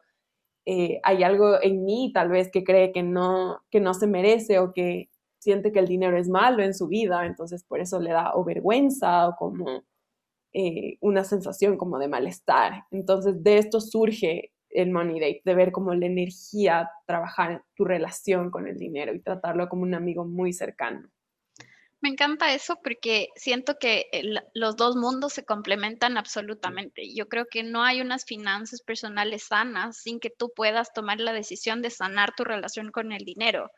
Eh, 0.66 1.00
hay 1.04 1.24
algo 1.24 1.62
en 1.62 1.84
mí 1.84 2.12
tal 2.14 2.30
vez 2.30 2.50
que 2.52 2.64
cree 2.64 2.92
que 2.92 3.04
no, 3.04 3.60
que 3.70 3.80
no 3.80 3.94
se 3.94 4.08
merece 4.08 4.60
o 4.60 4.74
que 4.74 5.10
siente 5.46 5.72
que 5.72 5.78
el 5.78 5.88
dinero 5.88 6.18
es 6.18 6.28
malo 6.28 6.64
en 6.64 6.74
su 6.74 6.88
vida, 6.88 7.24
entonces 7.28 7.64
por 7.64 7.80
eso 7.80 8.00
le 8.00 8.10
da 8.10 8.34
o 8.34 8.44
vergüenza 8.44 9.30
o 9.30 9.36
como 9.36 9.84
eh, 10.54 10.98
una 11.02 11.24
sensación 11.24 11.78
como 11.78 12.00
de 12.00 12.08
malestar. 12.08 12.86
Entonces 12.90 13.44
de 13.44 13.60
esto 13.60 13.80
surge 13.80 14.52
el 14.72 14.90
Money 14.90 15.20
Date, 15.20 15.42
de 15.46 15.54
ver 15.54 15.72
como 15.72 15.94
la 15.94 16.08
energía 16.08 16.90
trabajar 17.06 17.64
tu 17.76 17.86
relación 17.86 18.50
con 18.50 18.68
el 18.68 18.78
dinero 18.80 19.14
y 19.14 19.22
tratarlo 19.22 19.70
como 19.70 19.84
un 19.84 19.94
amigo 19.94 20.26
muy 20.26 20.52
cercano. 20.52 21.08
Me 22.02 22.10
encanta 22.10 22.54
eso 22.54 22.80
porque 22.84 23.30
siento 23.36 23.78
que 23.80 24.06
los 24.54 24.76
dos 24.76 24.96
mundos 24.96 25.34
se 25.34 25.46
complementan 25.46 26.18
absolutamente. 26.18 27.14
Yo 27.16 27.28
creo 27.28 27.46
que 27.50 27.64
no 27.64 27.84
hay 27.84 28.02
unas 28.02 28.26
finanzas 28.26 28.82
personales 28.82 29.44
sanas 29.44 29.98
sin 29.98 30.20
que 30.20 30.32
tú 30.32 30.52
puedas 30.56 30.92
tomar 30.92 31.20
la 31.20 31.34
decisión 31.34 31.84
de 31.84 31.92
sanar 31.92 32.34
tu 32.36 32.44
relación 32.44 32.92
con 32.92 33.12
el 33.12 33.24
dinero 33.26 33.70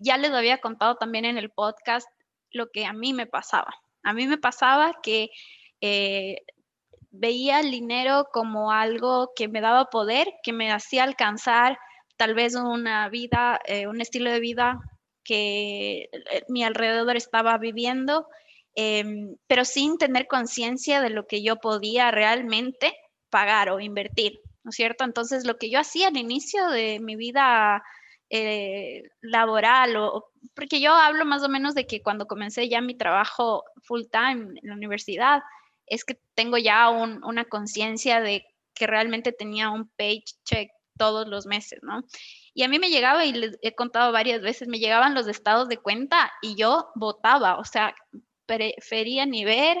ya 0.00 0.16
les 0.16 0.32
había 0.32 0.58
contado 0.58 0.96
también 0.96 1.24
en 1.24 1.38
el 1.38 1.50
podcast 1.50 2.08
lo 2.50 2.70
que 2.70 2.86
a 2.86 2.92
mí 2.92 3.12
me 3.12 3.26
pasaba. 3.26 3.72
A 4.02 4.12
mí 4.12 4.26
me 4.26 4.38
pasaba 4.38 4.94
que 5.02 5.30
eh, 5.80 6.38
veía 7.10 7.60
el 7.60 7.70
dinero 7.70 8.28
como 8.32 8.72
algo 8.72 9.32
que 9.36 9.48
me 9.48 9.60
daba 9.60 9.86
poder, 9.86 10.28
que 10.42 10.52
me 10.52 10.72
hacía 10.72 11.04
alcanzar 11.04 11.78
tal 12.16 12.34
vez 12.34 12.54
una 12.54 13.08
vida, 13.08 13.60
eh, 13.66 13.86
un 13.86 14.00
estilo 14.00 14.30
de 14.30 14.40
vida 14.40 14.80
que 15.22 16.08
eh, 16.12 16.42
mi 16.48 16.64
alrededor 16.64 17.16
estaba 17.16 17.56
viviendo, 17.58 18.26
em, 18.74 19.36
pero 19.46 19.64
sin 19.64 19.98
tener 19.98 20.26
conciencia 20.26 21.00
de 21.00 21.10
lo 21.10 21.26
que 21.26 21.42
yo 21.42 21.56
podía 21.56 22.10
realmente 22.10 22.94
pagar 23.30 23.70
o 23.70 23.80
invertir, 23.80 24.40
¿no 24.64 24.70
es 24.70 24.76
cierto? 24.76 25.04
Entonces, 25.04 25.46
lo 25.46 25.56
que 25.56 25.70
yo 25.70 25.78
hacía 25.78 26.08
al 26.08 26.16
inicio 26.16 26.68
de 26.68 27.00
mi 27.00 27.16
vida 27.16 27.82
eh, 28.30 29.02
laboral, 29.20 29.96
o, 29.96 30.30
porque 30.54 30.80
yo 30.80 30.92
hablo 30.94 31.24
más 31.24 31.42
o 31.42 31.48
menos 31.48 31.74
de 31.74 31.86
que 31.86 32.02
cuando 32.02 32.26
comencé 32.26 32.68
ya 32.68 32.80
mi 32.80 32.96
trabajo 32.96 33.64
full 33.82 34.02
time 34.10 34.54
en 34.62 34.68
la 34.68 34.74
universidad, 34.74 35.42
es 35.86 36.04
que 36.04 36.18
tengo 36.34 36.56
ya 36.56 36.88
una 36.88 37.44
conciencia 37.44 38.20
de 38.20 38.44
que 38.74 38.86
realmente 38.86 39.32
tenía 39.32 39.70
un 39.70 39.88
paycheck 39.96 40.70
todos 40.96 41.26
los 41.26 41.46
meses, 41.46 41.80
¿no? 41.82 42.04
Y 42.54 42.62
a 42.62 42.68
mí 42.68 42.78
me 42.78 42.90
llegaba, 42.90 43.24
y 43.24 43.32
les 43.32 43.58
he 43.62 43.74
contado 43.74 44.12
varias 44.12 44.42
veces, 44.42 44.68
me 44.68 44.78
llegaban 44.78 45.14
los 45.14 45.26
estados 45.26 45.68
de 45.68 45.78
cuenta 45.78 46.30
y 46.42 46.56
yo 46.56 46.90
votaba, 46.94 47.58
o 47.58 47.64
sea, 47.64 47.94
prefería 48.46 49.26
ni 49.26 49.44
ver, 49.44 49.76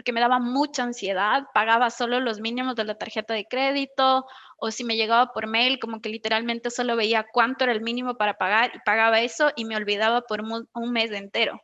porque 0.00 0.14
me 0.14 0.20
daba 0.22 0.38
mucha 0.38 0.82
ansiedad, 0.82 1.42
pagaba 1.52 1.90
solo 1.90 2.20
los 2.20 2.40
mínimos 2.40 2.74
de 2.74 2.84
la 2.84 2.94
tarjeta 2.94 3.34
de 3.34 3.44
crédito 3.44 4.24
o 4.56 4.70
si 4.70 4.82
me 4.82 4.96
llegaba 4.96 5.34
por 5.34 5.46
mail, 5.46 5.78
como 5.78 6.00
que 6.00 6.08
literalmente 6.08 6.70
solo 6.70 6.96
veía 6.96 7.26
cuánto 7.30 7.64
era 7.64 7.74
el 7.74 7.82
mínimo 7.82 8.14
para 8.14 8.38
pagar 8.38 8.72
y 8.74 8.78
pagaba 8.78 9.20
eso 9.20 9.52
y 9.56 9.66
me 9.66 9.76
olvidaba 9.76 10.22
por 10.22 10.40
un 10.40 10.92
mes 10.92 11.10
entero. 11.10 11.60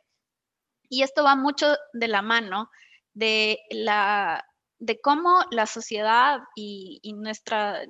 Y 0.87 1.01
esto 1.01 1.23
va 1.23 1.35
mucho 1.35 1.75
de 1.93 2.07
la 2.07 2.21
mano 2.21 2.69
de 3.15 3.57
la 3.71 4.45
de 4.77 5.01
cómo 5.01 5.41
la 5.49 5.65
sociedad 5.65 6.41
y, 6.55 7.01
nuestra, 7.15 7.81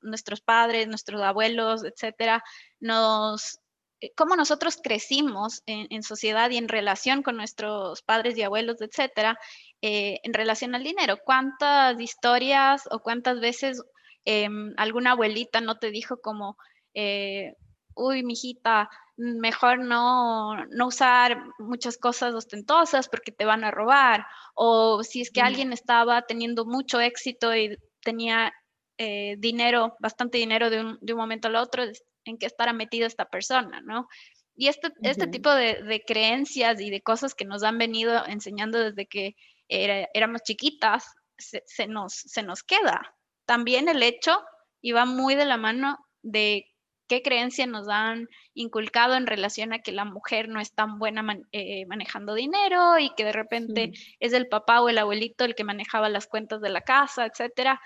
nuestros 0.00 0.40
padres, 0.40 0.88
nuestros 0.88 1.22
abuelos, 1.22 1.84
etcétera, 1.84 2.42
nos, 2.80 3.60
eh, 4.02 4.12
cómo 4.16 4.34
nosotros 4.34 4.78
crecimos 4.82 5.62
en, 5.66 6.02
sociedad 6.02 6.50
y 6.50 6.56
en 6.56 6.68
relación 6.68 7.22
con 7.22 7.36
nuestros 7.36 8.02
padres 8.02 8.36
y 8.36 8.42
abuelos, 8.42 8.80
etcétera, 8.80 9.38
eh, 9.82 10.20
en 10.22 10.32
relación 10.32 10.74
al 10.74 10.84
dinero. 10.84 11.18
¿Cuántas 11.24 12.00
historias 12.00 12.84
o 12.90 13.00
cuántas 13.00 13.40
veces 13.40 13.82
Em, 14.24 14.72
alguna 14.76 15.12
abuelita 15.12 15.60
no 15.60 15.78
te 15.78 15.90
dijo 15.90 16.20
como, 16.20 16.56
eh, 16.94 17.54
uy, 17.94 18.22
mijita, 18.22 18.88
mejor 19.16 19.80
no, 19.80 20.64
no 20.66 20.86
usar 20.86 21.42
muchas 21.58 21.98
cosas 21.98 22.34
ostentosas 22.34 23.08
porque 23.08 23.32
te 23.32 23.44
van 23.44 23.64
a 23.64 23.70
robar. 23.70 24.26
O 24.54 25.02
si 25.02 25.22
es 25.22 25.30
que 25.30 25.40
alguien 25.40 25.72
estaba 25.72 26.22
teniendo 26.22 26.64
mucho 26.64 27.00
éxito 27.00 27.54
y 27.54 27.76
tenía 28.00 28.52
eh, 28.98 29.36
dinero, 29.38 29.96
bastante 30.00 30.38
dinero 30.38 30.70
de 30.70 30.80
un, 30.80 30.98
de 31.00 31.12
un, 31.14 31.18
momento 31.18 31.48
al 31.48 31.56
otro, 31.56 31.84
en 32.24 32.38
qué 32.38 32.46
estará 32.46 32.72
metida 32.72 33.06
esta 33.06 33.26
persona, 33.26 33.80
¿no? 33.80 34.08
Y 34.54 34.68
este, 34.68 34.92
este 35.02 35.26
tipo 35.26 35.50
de, 35.50 36.04
creencias 36.06 36.80
y 36.80 36.90
de 36.90 37.00
cosas 37.00 37.34
que 37.34 37.46
nos 37.46 37.62
han 37.62 37.78
venido 37.78 38.24
enseñando 38.26 38.78
desde 38.78 39.06
que 39.06 39.34
éramos 39.72 40.42
chiquitas, 40.42 41.06
se, 41.38 41.86
nos, 41.86 42.12
se 42.14 42.42
nos 42.42 42.62
queda, 42.62 43.14
también 43.46 43.88
el 43.88 44.02
hecho 44.02 44.40
iba 44.80 45.04
muy 45.04 45.34
de 45.34 45.46
la 45.46 45.56
mano 45.56 45.98
de 46.22 46.66
qué 47.08 47.22
creencias 47.22 47.68
nos 47.68 47.88
han 47.88 48.28
inculcado 48.54 49.14
en 49.14 49.26
relación 49.26 49.72
a 49.72 49.80
que 49.80 49.92
la 49.92 50.04
mujer 50.04 50.48
no 50.48 50.60
es 50.60 50.72
tan 50.72 50.98
buena 50.98 51.22
eh, 51.52 51.84
manejando 51.86 52.34
dinero 52.34 52.98
y 52.98 53.10
que 53.14 53.24
de 53.24 53.32
repente 53.32 53.92
es 54.18 54.32
el 54.32 54.48
papá 54.48 54.80
o 54.80 54.88
el 54.88 54.98
abuelito 54.98 55.44
el 55.44 55.54
que 55.54 55.64
manejaba 55.64 56.08
las 56.08 56.26
cuentas 56.26 56.60
de 56.60 56.70
la 56.70 56.80
casa, 56.80 57.26
etcétera. 57.26 57.80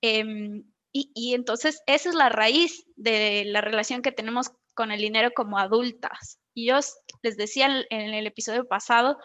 Em, 0.00 0.64
y, 0.92 1.34
entonces 1.34 1.82
esa 1.86 2.08
es 2.08 2.14
la 2.14 2.30
raíz 2.30 2.84
de 2.96 3.44
la 3.46 3.60
relación 3.60 4.02
que 4.02 4.12
tenemos 4.12 4.50
con 4.74 4.90
el 4.90 5.00
dinero 5.00 5.30
como 5.34 5.58
adultas. 5.58 6.40
Y 6.54 6.66
yo 6.66 6.78
les 7.22 7.36
decía 7.36 7.84
en, 7.90 8.14
el 8.14 8.26
episodio 8.26 8.66
pasado 8.66 9.18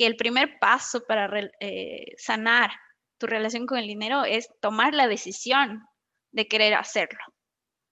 que 0.00 0.06
el 0.06 0.16
primer 0.16 0.58
paso 0.58 1.04
para 1.06 1.28
eh, 1.60 2.14
sanar 2.16 2.70
tu 3.18 3.26
relación 3.26 3.66
con 3.66 3.76
el 3.76 3.86
dinero 3.86 4.24
es 4.24 4.48
tomar 4.62 4.94
la 4.94 5.06
decisión 5.06 5.86
de 6.32 6.48
querer 6.48 6.72
hacerlo, 6.72 7.20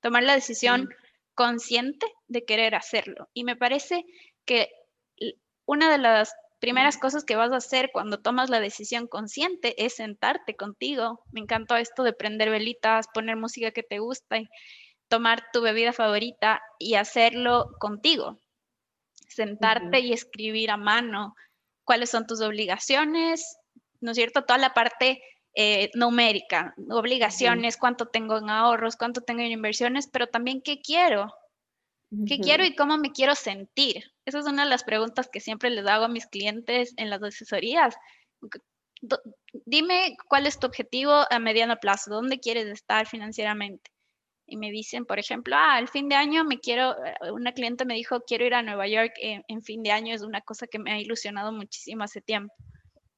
tomar 0.00 0.22
la 0.22 0.32
decisión 0.32 0.88
consciente 1.34 2.06
de 2.26 2.46
querer 2.46 2.74
hacerlo. 2.74 3.28
Y 3.34 3.44
me 3.44 3.56
parece 3.56 4.06
que 4.46 4.70
una 5.66 5.92
de 5.92 5.98
las 5.98 6.34
primeras 6.60 6.96
cosas 6.96 7.24
que 7.24 7.36
vas 7.36 7.52
a 7.52 7.56
hacer 7.56 7.90
cuando 7.92 8.22
tomas 8.22 8.48
la 8.48 8.60
decisión 8.60 9.06
consciente 9.06 9.74
es 9.84 9.96
sentarte 9.96 10.56
contigo. 10.56 11.22
Me 11.30 11.40
encantó 11.40 11.76
esto 11.76 12.04
de 12.04 12.14
prender 12.14 12.48
velitas, 12.48 13.06
poner 13.12 13.36
música 13.36 13.70
que 13.72 13.82
te 13.82 13.98
gusta 13.98 14.38
y 14.38 14.48
tomar 15.08 15.44
tu 15.52 15.60
bebida 15.60 15.92
favorita 15.92 16.62
y 16.78 16.94
hacerlo 16.94 17.68
contigo. 17.78 18.38
sentarte 19.28 20.00
y 20.00 20.14
escribir 20.14 20.70
a 20.70 20.78
mano 20.78 21.34
cuáles 21.88 22.11
son 22.11 22.26
tus 22.26 22.42
obligaciones, 22.42 23.57
¿no 24.02 24.11
es 24.11 24.16
cierto? 24.18 24.45
Toda 24.45 24.59
la 24.59 24.75
parte 24.75 25.23
eh, 25.54 25.90
numérica, 25.95 26.75
obligaciones, 26.90 27.78
cuánto 27.78 28.09
tengo 28.09 28.37
en 28.37 28.50
ahorros, 28.50 28.97
cuánto 28.97 29.23
tengo 29.23 29.40
en 29.40 29.52
inversiones, 29.52 30.07
pero 30.07 30.26
también 30.26 30.61
qué 30.61 30.83
quiero, 30.83 31.33
qué 32.26 32.40
quiero 32.40 32.66
y 32.66 32.76
cómo 32.76 32.99
me 32.99 33.11
quiero 33.11 33.35
sentir. 33.35 34.12
Esa 34.26 34.40
es 34.40 34.45
una 34.45 34.64
de 34.64 34.68
las 34.68 34.85
preguntas 34.85 35.30
que 35.33 35.40
siempre 35.40 35.71
les 35.71 35.87
hago 35.87 36.04
a 36.04 36.09
mis 36.09 36.26
clientes 36.26 36.92
en 36.99 37.09
las 37.09 37.23
asesorías. 37.23 37.97
Dime 39.64 40.14
cuál 40.28 40.47
es 40.47 40.59
tu 40.59 40.66
objetivo 40.66 41.25
a 41.30 41.38
mediano 41.38 41.78
plazo, 41.80 42.11
dónde 42.11 42.38
quieres 42.38 42.66
estar 42.66 43.07
financieramente. 43.07 43.90
Y 44.49 44.57
me 44.57 44.71
dicen, 44.71 45.05
por 45.05 45.19
ejemplo, 45.19 45.55
ah, 45.59 45.78
el 45.78 45.88
fin 45.88 46.09
de 46.09 46.17
año 46.17 46.45
me 46.45 46.59
quiero, 46.59 46.93
eh, 47.05 47.31
una 47.33 47.52
cliente 47.52 47.85
me 47.85 47.95
dijo, 47.95 48.21
quiero 48.26 48.47
ir 48.47 48.55
a 48.55 48.62
Nueva 48.62 48.88
York 48.88 49.12
en, 49.21 49.45
en 49.49 49.62
fin 49.62 49.83
de 49.83 49.93
año, 49.93 50.14
es 50.14 50.23
una 50.23 50.40
cosa 50.40 50.67
que 50.67 50.78
me 50.78 50.93
ha 50.93 51.00
ilusionado 51.00 51.52
muchísimo 51.52 52.05
hace 52.05 52.21
tiempo. 52.23 52.55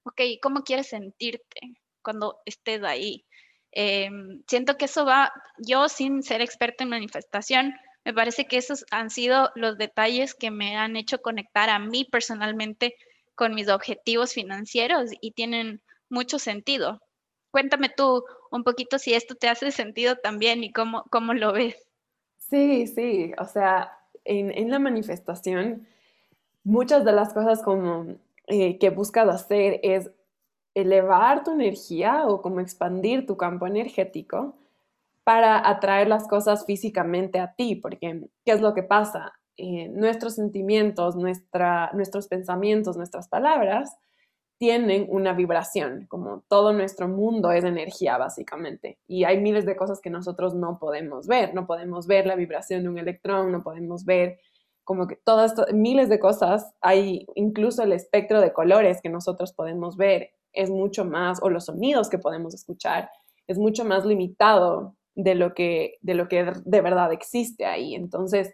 Ok, 0.04 0.20
¿cómo 0.42 0.62
quieres 0.62 0.88
sentirte? 0.88 1.60
cuando 2.02 2.40
estés 2.44 2.82
ahí. 2.82 3.24
Em, 3.72 4.42
siento 4.48 4.76
que 4.76 4.86
eso 4.86 5.04
va, 5.04 5.32
yo 5.58 5.88
sin 5.88 6.22
ser 6.22 6.40
experta 6.40 6.84
en 6.84 6.90
manifestación, 6.90 7.74
me 8.04 8.14
parece 8.14 8.46
que 8.46 8.56
esos 8.56 8.84
han 8.90 9.10
sido 9.10 9.50
los 9.54 9.78
detalles 9.78 10.34
que 10.34 10.50
me 10.50 10.76
han 10.76 10.96
hecho 10.96 11.20
conectar 11.20 11.70
a 11.70 11.78
mí 11.78 12.04
personalmente 12.04 12.96
con 13.34 13.54
mis 13.54 13.68
objetivos 13.68 14.32
financieros 14.32 15.10
y 15.20 15.32
tienen 15.32 15.82
mucho 16.08 16.38
sentido. 16.38 17.00
Cuéntame 17.50 17.90
tú 17.90 18.24
un 18.50 18.64
poquito 18.64 18.98
si 18.98 19.14
esto 19.14 19.34
te 19.34 19.48
hace 19.48 19.70
sentido 19.70 20.16
también 20.16 20.64
y 20.64 20.72
cómo, 20.72 21.04
cómo 21.10 21.34
lo 21.34 21.52
ves. 21.52 21.76
Sí, 22.38 22.86
sí, 22.86 23.32
o 23.38 23.44
sea, 23.46 23.98
en, 24.24 24.50
en 24.50 24.70
la 24.70 24.78
manifestación, 24.78 25.86
muchas 26.64 27.04
de 27.04 27.12
las 27.12 27.32
cosas 27.32 27.62
como 27.62 28.06
eh, 28.46 28.78
que 28.78 28.90
buscas 28.90 29.28
hacer 29.28 29.80
es 29.82 30.10
elevar 30.74 31.44
tu 31.44 31.52
energía 31.52 32.26
o 32.26 32.42
como 32.42 32.60
expandir 32.60 33.26
tu 33.26 33.36
campo 33.36 33.66
energético 33.66 34.56
para 35.24 35.68
atraer 35.68 36.08
las 36.08 36.26
cosas 36.26 36.64
físicamente 36.66 37.38
a 37.38 37.54
ti, 37.54 37.76
porque 37.76 38.28
¿qué 38.44 38.52
es 38.52 38.60
lo 38.60 38.74
que 38.74 38.82
pasa? 38.82 39.32
Eh, 39.56 39.88
nuestros 39.88 40.34
sentimientos, 40.34 41.16
nuestra, 41.16 41.90
nuestros 41.92 42.28
pensamientos, 42.28 42.96
nuestras 42.96 43.28
palabras 43.28 43.96
tienen 44.60 45.06
una 45.08 45.32
vibración, 45.32 46.04
como 46.06 46.44
todo 46.46 46.74
nuestro 46.74 47.08
mundo 47.08 47.50
es 47.50 47.64
energía 47.64 48.18
básicamente. 48.18 48.98
Y 49.08 49.24
hay 49.24 49.40
miles 49.40 49.64
de 49.64 49.74
cosas 49.74 50.00
que 50.02 50.10
nosotros 50.10 50.54
no 50.54 50.78
podemos 50.78 51.26
ver, 51.26 51.54
no 51.54 51.66
podemos 51.66 52.06
ver 52.06 52.26
la 52.26 52.36
vibración 52.36 52.82
de 52.82 52.90
un 52.90 52.98
electrón, 52.98 53.52
no 53.52 53.62
podemos 53.62 54.04
ver 54.04 54.38
como 54.84 55.06
que 55.06 55.16
todas, 55.16 55.54
miles 55.72 56.10
de 56.10 56.20
cosas, 56.20 56.74
hay 56.82 57.24
incluso 57.36 57.82
el 57.82 57.92
espectro 57.92 58.42
de 58.42 58.52
colores 58.52 59.00
que 59.00 59.08
nosotros 59.08 59.54
podemos 59.54 59.96
ver 59.96 60.32
es 60.52 60.68
mucho 60.68 61.06
más, 61.06 61.42
o 61.42 61.48
los 61.48 61.64
sonidos 61.64 62.10
que 62.10 62.18
podemos 62.18 62.52
escuchar, 62.52 63.08
es 63.46 63.56
mucho 63.56 63.86
más 63.86 64.04
limitado 64.04 64.94
de 65.14 65.36
lo 65.36 65.54
que 65.54 65.96
de, 66.02 66.12
lo 66.12 66.28
que 66.28 66.52
de 66.62 66.80
verdad 66.82 67.14
existe 67.14 67.64
ahí. 67.64 67.94
Entonces, 67.94 68.52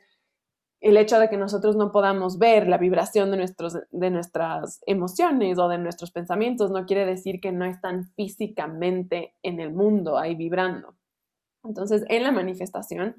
el 0.86 0.96
hecho 0.96 1.18
de 1.18 1.28
que 1.28 1.36
nosotros 1.36 1.74
no 1.74 1.90
podamos 1.90 2.38
ver 2.38 2.68
la 2.68 2.78
vibración 2.78 3.30
de, 3.32 3.36
nuestros, 3.38 3.76
de 3.90 4.10
nuestras 4.10 4.80
emociones 4.86 5.58
o 5.58 5.68
de 5.68 5.78
nuestros 5.78 6.12
pensamientos 6.12 6.70
no 6.70 6.86
quiere 6.86 7.04
decir 7.04 7.40
que 7.40 7.50
no 7.50 7.64
están 7.64 8.04
físicamente 8.14 9.34
en 9.42 9.58
el 9.58 9.72
mundo 9.72 10.16
ahí 10.16 10.36
vibrando. 10.36 10.94
Entonces, 11.64 12.04
en 12.08 12.22
la 12.22 12.30
manifestación, 12.30 13.16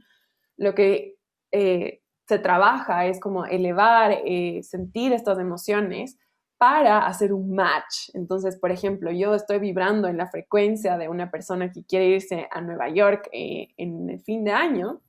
lo 0.55 0.73
que 0.73 1.17
eh, 1.51 2.01
se 2.27 2.39
trabaja 2.39 3.05
es 3.05 3.19
como 3.19 3.45
elevar, 3.45 4.17
eh, 4.25 4.61
sentir 4.63 5.11
estas 5.11 5.37
emociones 5.37 6.17
para 6.57 7.05
hacer 7.05 7.33
un 7.33 7.53
match. 7.53 8.09
Entonces, 8.13 8.57
por 8.57 8.71
ejemplo, 8.71 9.11
yo 9.11 9.35
estoy 9.35 9.59
vibrando 9.59 10.07
en 10.07 10.17
la 10.17 10.27
frecuencia 10.27 10.97
de 10.97 11.09
una 11.09 11.29
persona 11.29 11.71
que 11.71 11.83
quiere 11.83 12.07
irse 12.07 12.47
a 12.49 12.61
Nueva 12.61 12.89
York 12.89 13.29
eh, 13.31 13.67
en 13.77 14.09
el 14.09 14.21
fin 14.21 14.43
de 14.43 14.51
año. 14.51 15.01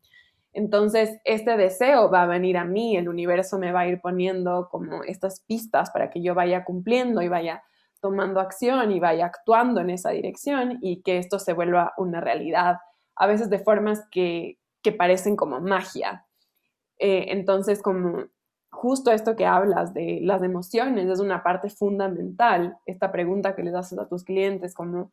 Entonces, 0.58 1.20
este 1.22 1.56
deseo 1.56 2.10
va 2.10 2.24
a 2.24 2.26
venir 2.26 2.56
a 2.56 2.64
mí, 2.64 2.96
el 2.96 3.08
universo 3.08 3.60
me 3.60 3.70
va 3.70 3.82
a 3.82 3.86
ir 3.86 4.00
poniendo 4.00 4.68
como 4.72 5.04
estas 5.04 5.38
pistas 5.46 5.92
para 5.92 6.10
que 6.10 6.20
yo 6.20 6.34
vaya 6.34 6.64
cumpliendo 6.64 7.22
y 7.22 7.28
vaya 7.28 7.62
tomando 8.00 8.40
acción 8.40 8.90
y 8.90 8.98
vaya 8.98 9.26
actuando 9.26 9.80
en 9.80 9.90
esa 9.90 10.10
dirección 10.10 10.78
y 10.82 11.00
que 11.02 11.18
esto 11.18 11.38
se 11.38 11.52
vuelva 11.52 11.92
una 11.96 12.20
realidad, 12.20 12.78
a 13.14 13.28
veces 13.28 13.50
de 13.50 13.60
formas 13.60 14.04
que, 14.10 14.58
parecen 14.98 15.36
como 15.36 15.60
magia. 15.60 16.26
Eh, 16.98 17.26
entonces, 17.28 17.80
como 17.82 18.24
justo 18.70 19.12
esto 19.12 19.36
que 19.36 19.46
hablas 19.46 19.94
de 19.94 20.18
las 20.22 20.42
emociones 20.42 21.08
es 21.08 21.20
una 21.20 21.44
parte 21.44 21.68
fundamental, 21.70 22.78
esta 22.84 23.12
pregunta 23.12 23.54
que 23.54 23.62
les 23.62 23.74
haces 23.76 23.98
a 23.98 24.08
tus 24.08 24.24
clientes, 24.24 24.74
como, 24.74 25.12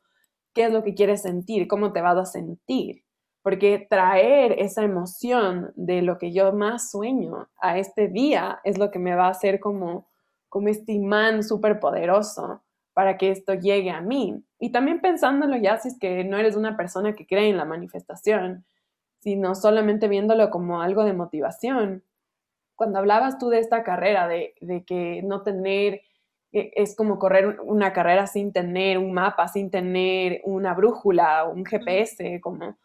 ¿qué 0.55 0.63
es 0.63 0.71
lo 0.71 0.81
que 0.81 0.95
quieres 0.95 1.21
sentir? 1.21 1.67
¿Cómo 1.67 1.91
te 1.93 2.01
vas 2.01 2.17
a 2.17 2.25
sentir? 2.25 3.04
Porque 3.45 3.85
traer 3.87 4.53
esa 4.53 4.81
emoción 4.81 5.71
de 5.75 6.01
lo 6.01 6.17
que 6.17 6.31
yo 6.33 6.51
más 6.51 6.89
sueño 6.89 7.47
a 7.59 7.77
este 7.77 8.07
día 8.07 8.59
es 8.63 8.79
lo 8.79 8.89
que 8.89 8.97
me 8.97 9.13
va 9.13 9.27
a 9.27 9.29
hacer 9.29 9.59
como, 9.59 10.07
como 10.49 10.67
este 10.69 10.93
imán 10.93 11.43
súper 11.43 11.79
poderoso 11.79 12.63
para 12.93 13.19
que 13.19 13.29
esto 13.29 13.53
llegue 13.53 13.91
a 13.91 14.01
mí. 14.01 14.43
Y 14.57 14.71
también 14.71 14.99
pensándolo 14.99 15.57
ya, 15.57 15.77
si 15.77 15.89
es 15.89 15.99
que 15.99 16.23
no 16.23 16.39
eres 16.39 16.55
una 16.55 16.75
persona 16.75 17.13
que 17.13 17.27
cree 17.27 17.49
en 17.49 17.57
la 17.57 17.65
manifestación, 17.65 18.65
sino 19.19 19.53
solamente 19.53 20.07
viéndolo 20.07 20.49
como 20.49 20.81
algo 20.81 21.03
de 21.03 21.13
motivación, 21.13 22.03
cuando 22.73 22.97
hablabas 22.97 23.37
tú 23.37 23.49
de 23.49 23.59
esta 23.59 23.83
carrera, 23.83 24.27
de, 24.27 24.55
que 24.87 25.21
no 25.23 25.43
tener, 25.43 26.01
e, 26.51 26.71
es 26.73 26.95
como 26.95 27.19
correr 27.19 27.59
una 27.59 27.93
carrera 27.93 28.25
sin 28.25 28.51
tener 28.51 28.97
un 28.97 29.13
mapa, 29.13 29.47
sin 29.49 29.69
tener 29.69 30.41
una 30.45 30.73
brújula, 30.73 31.43
un 31.45 31.63
GPS, 31.63 32.41
como 32.41 32.75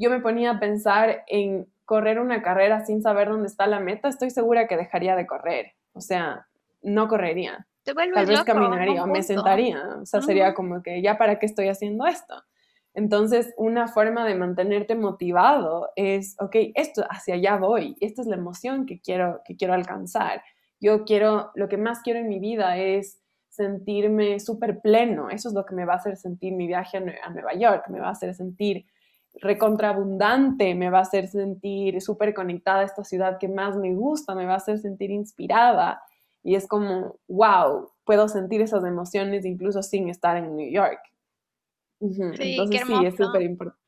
yo 0.00 0.08
me 0.08 0.20
ponía 0.20 0.52
a 0.52 0.60
pensar 0.60 1.24
en 1.26 1.68
correr 1.84 2.18
una 2.20 2.42
carrera 2.42 2.86
sin 2.86 3.02
saber 3.02 3.28
dónde 3.28 3.48
está 3.48 3.66
la 3.66 3.80
meta, 3.80 4.08
estoy 4.08 4.30
segura 4.30 4.66
que 4.66 4.78
dejaría 4.78 5.14
de 5.14 5.26
correr. 5.26 5.74
O 5.92 6.00
sea, 6.00 6.46
no 6.82 7.06
correría. 7.06 7.66
Tal 7.82 8.26
vez 8.26 8.42
caminaría 8.44 9.04
o 9.04 9.06
me 9.06 9.22
sentaría. 9.22 9.82
O 10.00 10.06
sea, 10.06 10.22
sería 10.22 10.54
como 10.54 10.82
que 10.82 11.02
ya 11.02 11.18
para 11.18 11.38
qué 11.38 11.44
estoy 11.44 11.68
haciendo 11.68 12.06
esto. 12.06 12.42
Entonces, 12.94 13.52
una 13.58 13.88
forma 13.88 14.24
de 14.24 14.34
mantenerte 14.34 14.94
motivado 14.94 15.90
es, 15.96 16.34
ok, 16.40 16.56
esto, 16.74 17.04
hacia 17.08 17.34
allá 17.34 17.56
voy, 17.56 17.96
esta 18.00 18.22
es 18.22 18.28
la 18.28 18.36
emoción 18.36 18.86
que 18.86 19.00
quiero, 19.00 19.42
que 19.44 19.56
quiero 19.56 19.74
alcanzar. 19.74 20.42
Yo 20.80 21.04
quiero, 21.04 21.50
lo 21.54 21.68
que 21.68 21.76
más 21.76 22.00
quiero 22.00 22.20
en 22.20 22.28
mi 22.28 22.40
vida 22.40 22.78
es 22.78 23.20
sentirme 23.48 24.40
súper 24.40 24.80
pleno, 24.80 25.28
eso 25.28 25.48
es 25.48 25.54
lo 25.54 25.66
que 25.66 25.74
me 25.74 25.84
va 25.84 25.94
a 25.94 25.96
hacer 25.96 26.16
sentir 26.16 26.54
mi 26.54 26.66
viaje 26.66 26.96
a, 26.96 27.30
Nueva 27.30 27.52
York, 27.54 27.88
me 27.88 28.00
va 28.00 28.08
a 28.08 28.12
hacer 28.12 28.34
sentir 28.34 28.86
recontraabundante, 29.34 30.74
me 30.74 30.90
va 30.90 30.98
a 30.98 31.02
hacer 31.02 31.28
sentir 31.28 32.00
súper 32.00 32.34
conectada 32.34 32.80
a 32.80 32.84
esta 32.84 33.04
ciudad 33.04 33.38
que 33.38 33.48
más 33.48 33.76
me 33.76 33.94
gusta, 33.94 34.34
me 34.34 34.46
va 34.46 34.54
a 34.54 34.56
hacer 34.56 34.78
sentir 34.78 35.10
inspirada. 35.10 36.02
Y 36.42 36.54
es 36.54 36.66
como, 36.66 37.18
wow, 37.28 37.90
puedo 38.04 38.28
sentir 38.28 38.60
esas 38.60 38.84
emociones 38.84 39.44
incluso 39.44 39.82
sin 39.82 40.08
estar 40.08 40.36
en 40.36 40.56
New 40.56 40.70
York. 40.70 41.00
Sí, 42.00 42.52
Entonces 42.52 42.82
sí, 42.86 43.04
es 43.04 43.16
súper 43.16 43.42
importante. 43.42 43.78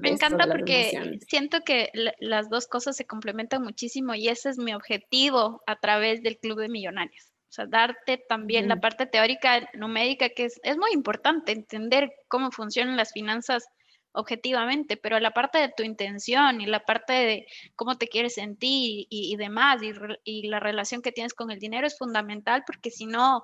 Me 0.00 0.08
encanta 0.08 0.46
porque 0.46 1.18
siento 1.28 1.60
que 1.64 1.90
las 2.18 2.48
dos 2.48 2.66
cosas 2.66 2.96
se 2.96 3.06
complementan 3.06 3.62
muchísimo 3.62 4.14
y 4.14 4.28
ese 4.28 4.48
es 4.48 4.58
mi 4.58 4.72
objetivo 4.72 5.62
a 5.66 5.76
través 5.76 6.22
del 6.22 6.38
Club 6.38 6.60
de 6.60 6.68
Millonarios. 6.68 7.32
O 7.50 7.52
sea, 7.52 7.66
darte 7.66 8.16
también 8.28 8.68
la 8.68 8.80
parte 8.80 9.06
teórica, 9.06 9.68
numérica, 9.74 10.28
que 10.28 10.44
es, 10.44 10.60
es 10.62 10.78
muy 10.78 10.92
importante 10.92 11.52
entender 11.52 12.12
cómo 12.28 12.50
funcionan 12.52 12.96
las 12.96 13.12
finanzas 13.12 13.66
objetivamente, 14.12 14.96
pero 14.96 15.20
la 15.20 15.32
parte 15.32 15.58
de 15.58 15.72
tu 15.76 15.82
intención 15.82 16.60
y 16.60 16.66
la 16.66 16.80
parte 16.80 17.12
de 17.12 17.46
cómo 17.76 17.96
te 17.96 18.08
quieres 18.08 18.34
sentir 18.34 19.06
y, 19.08 19.36
demás, 19.36 19.80
y, 20.24 20.48
la 20.48 20.60
relación 20.60 21.02
que 21.02 21.12
tienes 21.12 21.34
con 21.34 21.50
el 21.50 21.58
dinero 21.58 21.86
es 21.86 21.96
fundamental 21.96 22.64
porque 22.66 22.90
si 22.90 23.06
no, 23.06 23.42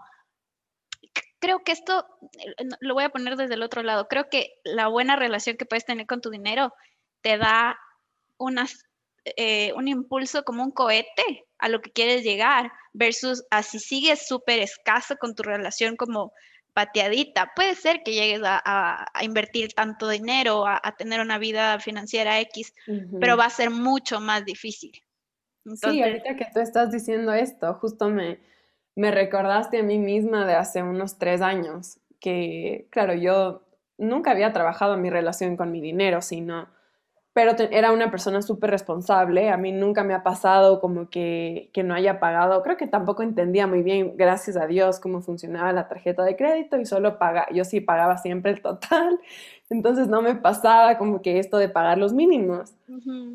creo 1.39 1.61
que 1.61 1.73
esto 1.73 2.07
eh, 2.39 2.65
lo 2.81 2.95
voy 2.95 3.05
a 3.05 3.11
poner 3.11 3.37
desde 3.37 3.55
el 3.55 3.63
otro 3.63 3.83
lado. 3.83 4.09
Creo 4.09 4.29
que 4.31 4.55
la 4.65 4.89
buena 4.89 5.17
relación 5.17 5.57
que 5.57 5.67
puedes 5.67 5.85
tener 5.85 6.07
con 6.07 6.21
tu 6.21 6.31
dinero 6.31 6.73
te 7.21 7.39
da 7.39 7.79
eh, 9.37 9.73
un 9.75 9.89
impulso 9.89 10.45
como 10.45 10.65
un 10.65 10.73
cohete 10.73 11.47
a 11.59 11.69
lo 11.69 11.81
que 11.81 11.91
quieres 11.93 12.23
llegar, 12.23 12.71
versus 12.93 13.45
así 13.51 13.79
sigues 13.79 14.27
súper 14.27 14.61
escaso 14.61 15.17
con 15.17 15.35
tu 15.35 15.43
relación 15.43 15.97
como 15.97 16.33
pateadita. 16.77 17.53
Puede 17.57 17.75
ser 17.75 18.03
que 18.03 18.13
llegues 18.13 18.43
a, 18.45 19.07
invertir 19.23 19.73
tanto 19.73 20.11
dinero, 20.11 20.67
a, 20.67 20.95
tener 20.99 21.21
una 21.23 21.39
vida 21.39 21.81
financiera 21.81 22.39
X, 22.41 22.75
pero 23.19 23.39
va 23.39 23.47
a 23.47 23.51
ser 23.51 23.71
mucho 23.71 24.21
más 24.21 24.45
difícil. 24.45 24.93
sí, 25.65 26.03
ahorita 26.03 26.37
que 26.37 26.47
tú 26.53 26.61
estás 26.61 26.93
diciendo 26.93 27.33
esto, 27.33 27.73
justo 27.81 28.11
me, 28.11 28.41
me 28.95 29.11
recordaste 29.11 29.79
a 29.79 29.83
mí 29.83 29.99
misma 29.99 30.47
de 30.47 30.55
hace 30.55 30.83
unos 30.83 31.17
tres 31.17 31.41
años, 31.41 31.99
que 32.21 32.89
claro, 32.91 33.15
yo 33.15 33.67
nunca 33.97 34.33
había 34.33 34.53
trabajado 34.53 34.97
en 34.97 35.01
mi 35.01 35.09
relación 35.09 35.57
con 35.57 35.73
mi 35.73 35.81
dinero, 35.81 36.21
sino 36.21 36.69
pero 37.37 37.53
era 37.71 37.93
una 37.93 38.11
persona 38.11 38.41
súper 38.41 38.71
responsable. 38.71 39.51
A 39.51 39.59
mí 39.59 39.71
nunca 39.71 40.03
me 40.05 40.15
ha 40.15 40.23
pasado 40.23 40.81
como 40.81 41.11
que, 41.11 41.69
que, 41.75 41.83
no 41.83 41.93
haya 41.93 42.19
pagado. 42.19 42.63
Creo 42.63 42.79
que 42.79 42.87
tampoco 42.87 43.23
entendía 43.23 43.67
muy 43.67 43.83
bien, 43.83 44.17
gracias 44.17 44.57
a 44.57 44.67
Dios, 44.67 45.01
cómo 45.01 45.21
funcionaba 45.21 45.71
la 45.75 45.87
tarjeta 45.87 46.25
de 46.25 46.35
crédito 46.35 46.79
y 46.79 46.87
solo 46.87 47.19
paga, 47.19 47.47
yo 47.53 47.67
sí 47.67 47.83
pagaba 47.83 48.17
siempre 48.17 48.53
el 48.53 48.63
total. 48.63 49.21
Entonces 49.69 50.09
no 50.09 50.23
me 50.23 50.35
pasaba 50.35 50.97
como 50.97 51.21
que 51.21 51.39
esto 51.39 51.59
de 51.59 51.69
pagar 51.69 51.99
los 51.99 52.15
mínimos. 52.15 52.73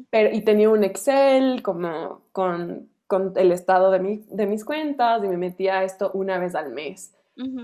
pero, 0.10 0.36
y 0.36 0.42
tenía 0.42 0.72
un 0.72 0.84
Excel 0.84 1.62
como 1.62 2.22
con, 2.32 2.90
con 3.06 3.34
el 3.36 3.52
estado 3.52 3.92
de, 3.92 4.00
mi, 4.00 4.26
de 4.32 4.48
mis 4.48 4.66
cuentas 4.66 5.24
y 5.24 5.28
me 5.28 5.38
metía 5.38 5.84
esto 5.84 6.10
una 6.16 6.40
vez 6.40 6.56
al 6.56 6.72
mes. 6.72 7.14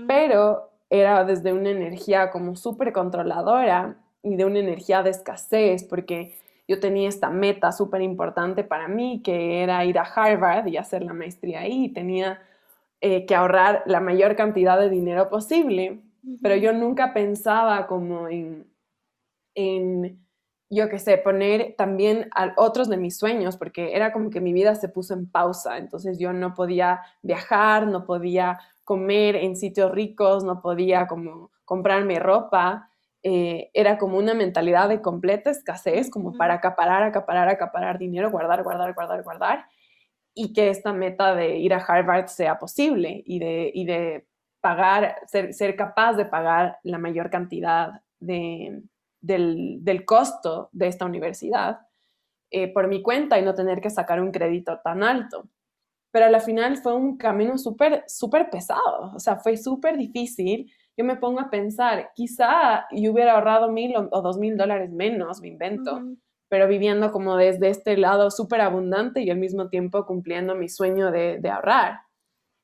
Pero 0.06 0.70
era 0.88 1.24
desde 1.24 1.52
una 1.52 1.70
energía 1.70 2.30
como 2.30 2.54
súper 2.54 2.92
controladora 2.92 3.96
y 4.22 4.36
de 4.36 4.44
una 4.44 4.58
energía 4.58 5.02
de 5.02 5.10
escasez, 5.10 5.84
porque 5.84 6.38
yo 6.66 6.80
tenía 6.80 7.08
esta 7.08 7.30
meta 7.30 7.72
súper 7.72 8.02
importante 8.02 8.62
para 8.62 8.88
mí, 8.88 9.22
que 9.22 9.62
era 9.62 9.84
ir 9.84 9.98
a 9.98 10.02
Harvard 10.02 10.66
y 10.66 10.76
hacer 10.76 11.02
la 11.02 11.14
maestría 11.14 11.60
ahí, 11.60 11.88
tenía 11.88 12.40
eh, 13.00 13.26
que 13.26 13.34
ahorrar 13.34 13.82
la 13.86 14.00
mayor 14.00 14.36
cantidad 14.36 14.78
de 14.78 14.90
dinero 14.90 15.30
posible, 15.30 16.02
pero 16.42 16.56
yo 16.56 16.72
nunca 16.72 17.14
pensaba 17.14 17.86
como 17.86 18.28
en, 18.28 18.66
en 19.54 20.18
yo 20.70 20.88
qué 20.90 20.98
sé, 20.98 21.16
poner 21.16 21.74
también 21.78 22.28
a 22.34 22.52
otros 22.56 22.88
de 22.90 22.98
mis 22.98 23.16
sueños, 23.16 23.56
porque 23.56 23.94
era 23.94 24.12
como 24.12 24.28
que 24.28 24.40
mi 24.40 24.52
vida 24.52 24.74
se 24.74 24.88
puso 24.88 25.14
en 25.14 25.30
pausa, 25.30 25.78
entonces 25.78 26.18
yo 26.18 26.32
no 26.32 26.54
podía 26.54 27.00
viajar, 27.22 27.86
no 27.86 28.04
podía 28.04 28.58
comer 28.84 29.36
en 29.36 29.56
sitios 29.56 29.90
ricos, 29.92 30.44
no 30.44 30.60
podía 30.60 31.06
como 31.06 31.50
comprarme 31.64 32.18
ropa, 32.18 32.90
eh, 33.30 33.70
era 33.74 33.98
como 33.98 34.16
una 34.16 34.32
mentalidad 34.32 34.88
de 34.88 35.02
completa 35.02 35.50
escasez, 35.50 36.08
como 36.08 36.32
para 36.32 36.54
acaparar, 36.54 37.02
acaparar, 37.02 37.50
acaparar 37.50 37.98
dinero, 37.98 38.30
guardar, 38.30 38.62
guardar, 38.62 38.94
guardar, 38.94 39.22
guardar, 39.22 39.66
y 40.32 40.54
que 40.54 40.70
esta 40.70 40.94
meta 40.94 41.34
de 41.34 41.58
ir 41.58 41.74
a 41.74 41.76
Harvard 41.76 42.28
sea 42.28 42.58
posible 42.58 43.22
y 43.26 43.38
de, 43.38 43.70
y 43.74 43.84
de 43.84 44.26
pagar, 44.62 45.16
ser, 45.26 45.52
ser 45.52 45.76
capaz 45.76 46.14
de 46.14 46.24
pagar 46.24 46.78
la 46.84 46.96
mayor 46.96 47.28
cantidad 47.28 48.00
de, 48.18 48.80
del, 49.20 49.84
del 49.84 50.06
costo 50.06 50.70
de 50.72 50.86
esta 50.86 51.04
universidad 51.04 51.80
eh, 52.50 52.72
por 52.72 52.88
mi 52.88 53.02
cuenta 53.02 53.38
y 53.38 53.44
no 53.44 53.54
tener 53.54 53.82
que 53.82 53.90
sacar 53.90 54.22
un 54.22 54.32
crédito 54.32 54.80
tan 54.82 55.02
alto. 55.02 55.50
Pero 56.12 56.24
al 56.24 56.40
final 56.40 56.78
fue 56.78 56.94
un 56.94 57.18
camino 57.18 57.58
súper, 57.58 58.04
súper 58.06 58.48
pesado, 58.48 59.12
o 59.14 59.20
sea, 59.20 59.36
fue 59.36 59.58
súper 59.58 59.98
difícil 59.98 60.72
yo 60.98 61.04
me 61.04 61.16
pongo 61.16 61.38
a 61.38 61.48
pensar, 61.48 62.10
quizá 62.16 62.88
yo 62.90 63.12
hubiera 63.12 63.34
ahorrado 63.34 63.70
mil 63.70 63.94
o, 63.96 64.20
dos 64.20 64.36
mil 64.36 64.56
dólares 64.56 64.90
menos, 64.90 65.40
me 65.40 65.46
invento, 65.46 66.02
pero 66.48 66.66
viviendo 66.66 67.12
como 67.12 67.36
desde 67.36 67.68
este 67.68 67.96
lado 67.96 68.32
súper 68.32 68.60
abundante 68.62 69.22
y 69.22 69.30
al 69.30 69.38
mismo 69.38 69.68
tiempo 69.68 70.04
cumpliendo 70.06 70.56
mi 70.56 70.68
sueño 70.68 71.12
de, 71.12 71.40
ahorrar. 71.48 72.00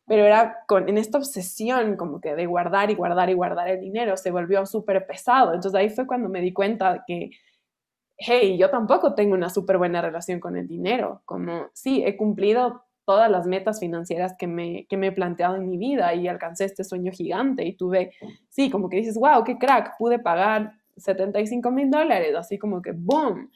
Pero 0.07 0.25
era 0.25 0.65
con, 0.67 0.89
en 0.89 0.99
esta 0.99 1.19
obsesión 1.19 1.97
como 1.97 2.21
que 2.21 2.35
de 2.35 2.47
guardar 2.47 2.91
y 2.91 2.97
guardar 2.97 3.31
y 3.31 3.35
guardar 3.35 3.69
el 3.69 3.81
dinero, 3.81 4.17
se 4.17 4.33
volvió 4.33 4.67
súper 4.67 5.07
pesado. 5.07 5.55
Entonces 5.55 5.79
ahí 5.79 5.89
fue 5.89 6.07
cuando 6.07 6.29
me 6.29 6.41
di 6.41 6.53
cuenta 6.53 7.05
que, 7.07 7.31
hey, 8.17 8.59
yo 8.59 8.69
tampoco 8.69 9.15
tengo 9.15 9.35
una 9.35 9.49
súper 9.49 9.79
buena 9.79 10.03
relación 10.03 10.41
con 10.41 10.57
el 10.57 10.67
dinero. 10.67 11.23
Como, 11.25 11.69
sí, 11.73 12.03
he 12.05 12.17
cumplido 12.17 12.84
todas 13.05 13.31
las 13.31 13.47
metas 13.47 13.81
financieras 13.81 14.35
que 14.39 14.47
me, 14.47 14.87
que 14.89 14.97
me 14.97 15.09
he 15.09 15.13
planteado 15.13 15.57
en 15.57 15.69
mi 15.69 15.77
vida 15.77 16.15
y 16.15 16.29
alcancé 16.29 16.65
este 16.65 16.85
sueño 16.85 17.13
gigante 17.13 17.65
y 17.65 17.77
tuve, 17.77 18.13
sí, 18.49 18.71
como 18.71 18.89
que 18.89 18.99
dices, 18.99 19.17
wow, 19.17 19.45
qué 19.45 19.59
crack, 19.59 19.97
pude 19.99 20.19
pagar 20.19 20.73
75 20.97 21.71
mil 21.71 21.91
dólares, 21.91 22.35
así 22.37 22.59
como 22.59 22.81
que, 22.83 22.93
boom. 22.93 23.51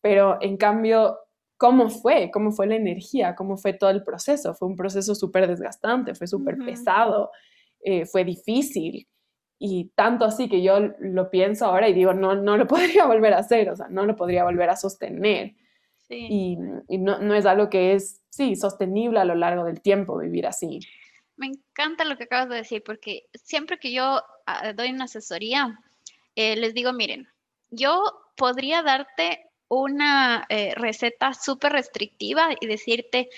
Pero 0.00 0.38
en 0.40 0.56
cambio, 0.56 1.18
¿cómo 1.56 1.90
fue? 1.90 2.30
¿Cómo 2.32 2.52
fue 2.52 2.66
la 2.66 2.76
energía? 2.76 3.34
¿Cómo 3.34 3.56
fue 3.56 3.72
todo 3.72 3.90
el 3.90 4.02
proceso? 4.02 4.54
Fue 4.54 4.68
un 4.68 4.76
proceso 4.76 5.14
súper 5.14 5.46
desgastante, 5.48 6.14
fue 6.14 6.26
súper 6.26 6.58
pesado, 6.58 7.30
eh, 7.80 8.06
fue 8.06 8.24
difícil. 8.24 9.08
Y 9.58 9.92
tanto 9.94 10.24
así 10.24 10.48
que 10.48 10.60
yo 10.60 10.80
lo 10.98 11.30
pienso 11.30 11.66
ahora 11.66 11.88
y 11.88 11.94
digo, 11.94 12.14
no, 12.14 12.34
no 12.34 12.56
lo 12.56 12.66
podría 12.68 13.06
volver 13.06 13.34
a 13.34 13.38
hacer, 13.38 13.70
o 13.70 13.76
sea, 13.76 13.88
no 13.88 14.04
lo 14.06 14.16
podría 14.16 14.44
volver 14.44 14.70
a 14.70 14.76
sostener. 14.76 15.54
Y, 16.16 16.56
no, 16.98 17.18
no, 17.18 17.34
es 17.34 17.46
algo 17.46 17.70
que 17.70 17.94
es, 17.94 18.20
sí, 18.30 18.56
sostenible 18.56 19.20
a 19.20 19.24
lo 19.24 19.34
largo 19.34 19.64
del 19.64 19.80
tiempo 19.80 20.18
vivir 20.18 20.46
así. 20.46 20.80
Me 21.36 21.46
encanta 21.46 22.04
lo 22.04 22.16
que 22.16 22.24
acabas 22.24 22.48
de 22.48 22.56
decir, 22.56 22.82
porque 22.84 23.26
siempre 23.34 23.78
que 23.78 23.92
yo 23.92 24.22
ah, 24.46 24.72
doy 24.72 24.90
una 24.90 25.04
asesoría, 25.04 25.78
eh, 26.36 26.56
les 26.56 26.74
digo, 26.74 26.92
miren, 26.92 27.28
yo 27.70 28.02
podría 28.36 28.82
darte 28.82 29.46
una 29.68 30.44
eh, 30.48 30.74
receta 30.76 31.32
súper 31.32 31.72
restrictiva 31.72 32.50
y 32.60 32.66
decirte, 32.66 33.30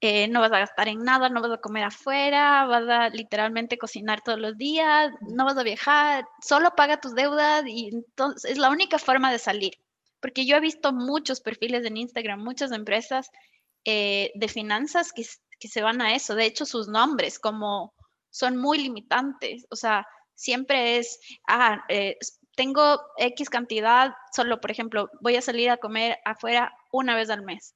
eh, 0.00 0.28
no 0.28 0.40
vas 0.40 0.52
a 0.52 0.58
gastar 0.58 0.88
en 0.88 1.02
nada, 1.02 1.28
no 1.28 1.40
vas 1.40 1.52
a 1.52 1.60
comer 1.60 1.84
afuera, 1.84 2.66
vas 2.66 2.88
a 2.88 3.08
literalmente 3.08 3.78
cocinar 3.78 4.20
todos 4.22 4.38
los 4.38 4.58
días, 4.58 5.12
no 5.20 5.44
vas 5.44 5.56
a 5.56 5.62
viajar, 5.62 6.26
solo 6.42 6.74
paga 6.76 7.00
tus 7.00 7.14
deudas 7.14 7.64
y 7.66 7.88
entonces 7.88 8.50
es 8.50 8.58
la 8.58 8.70
única 8.70 8.98
forma 8.98 9.32
de 9.32 9.38
salir 9.38 9.72
porque 10.20 10.46
yo 10.46 10.56
he 10.56 10.60
visto 10.60 10.92
muchos 10.92 11.40
perfiles 11.40 11.84
en 11.84 11.96
Instagram, 11.96 12.42
muchas 12.42 12.72
empresas 12.72 13.30
eh, 13.84 14.32
de 14.34 14.48
finanzas 14.48 15.12
que, 15.12 15.24
se 15.68 15.82
van 15.82 16.00
a 16.00 16.14
eso. 16.14 16.34
De 16.34 16.44
hecho, 16.44 16.66
sus 16.66 16.88
nombres 16.88 17.38
como 17.38 17.94
son 18.30 18.56
muy 18.56 18.78
limitantes. 18.78 19.66
O 19.70 19.76
sea, 19.76 20.06
siempre 20.34 20.98
es, 20.98 21.18
ah, 21.48 21.84
eh, 21.88 22.16
tengo 22.56 23.00
X 23.16 23.50
cantidad, 23.50 24.14
solo, 24.32 24.60
por 24.60 24.70
ejemplo, 24.70 25.10
voy 25.20 25.36
a 25.36 25.42
salir 25.42 25.70
a 25.70 25.76
comer 25.76 26.18
afuera 26.24 26.72
una 26.92 27.14
vez 27.14 27.30
al 27.30 27.42
mes. 27.42 27.74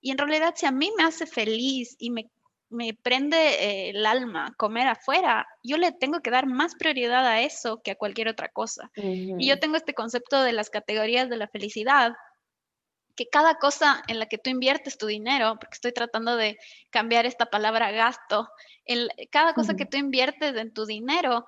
Y 0.00 0.10
en 0.12 0.18
realidad, 0.18 0.54
si 0.56 0.66
a 0.66 0.70
mí 0.70 0.90
me 0.96 1.04
hace 1.04 1.26
feliz 1.26 1.96
y 1.98 2.10
me 2.10 2.30
me 2.70 2.94
prende 2.94 3.36
eh, 3.36 3.90
el 3.90 4.04
alma 4.06 4.54
comer 4.56 4.88
afuera, 4.88 5.46
yo 5.62 5.78
le 5.78 5.92
tengo 5.92 6.20
que 6.20 6.30
dar 6.30 6.46
más 6.46 6.74
prioridad 6.74 7.26
a 7.26 7.40
eso 7.40 7.80
que 7.82 7.92
a 7.92 7.96
cualquier 7.96 8.28
otra 8.28 8.48
cosa. 8.48 8.90
Y 8.94 9.48
yo 9.48 9.58
tengo 9.58 9.76
este 9.76 9.94
concepto 9.94 10.42
de 10.42 10.52
las 10.52 10.70
categorías 10.70 11.28
de 11.30 11.36
la 11.36 11.48
felicidad, 11.48 12.12
que 13.16 13.28
cada 13.28 13.56
cosa 13.56 14.02
en 14.06 14.18
la 14.18 14.26
que 14.26 14.38
tú 14.38 14.50
inviertes 14.50 14.96
tu 14.96 15.06
dinero, 15.06 15.56
porque 15.58 15.74
estoy 15.74 15.92
tratando 15.92 16.36
de 16.36 16.56
cambiar 16.90 17.26
esta 17.26 17.46
palabra 17.46 17.90
gasto, 17.90 18.48
en 18.84 19.08
cada 19.30 19.54
cosa 19.54 19.74
que 19.74 19.86
tú 19.86 19.96
inviertes 19.96 20.54
en 20.56 20.72
tu 20.72 20.86
dinero, 20.86 21.44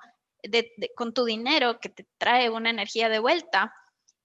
con 0.95 1.13
tu 1.13 1.23
dinero 1.23 1.79
que 1.79 1.89
te 1.89 2.05
trae 2.17 2.49
una 2.49 2.71
energía 2.71 3.09
de 3.09 3.19
vuelta, 3.19 3.73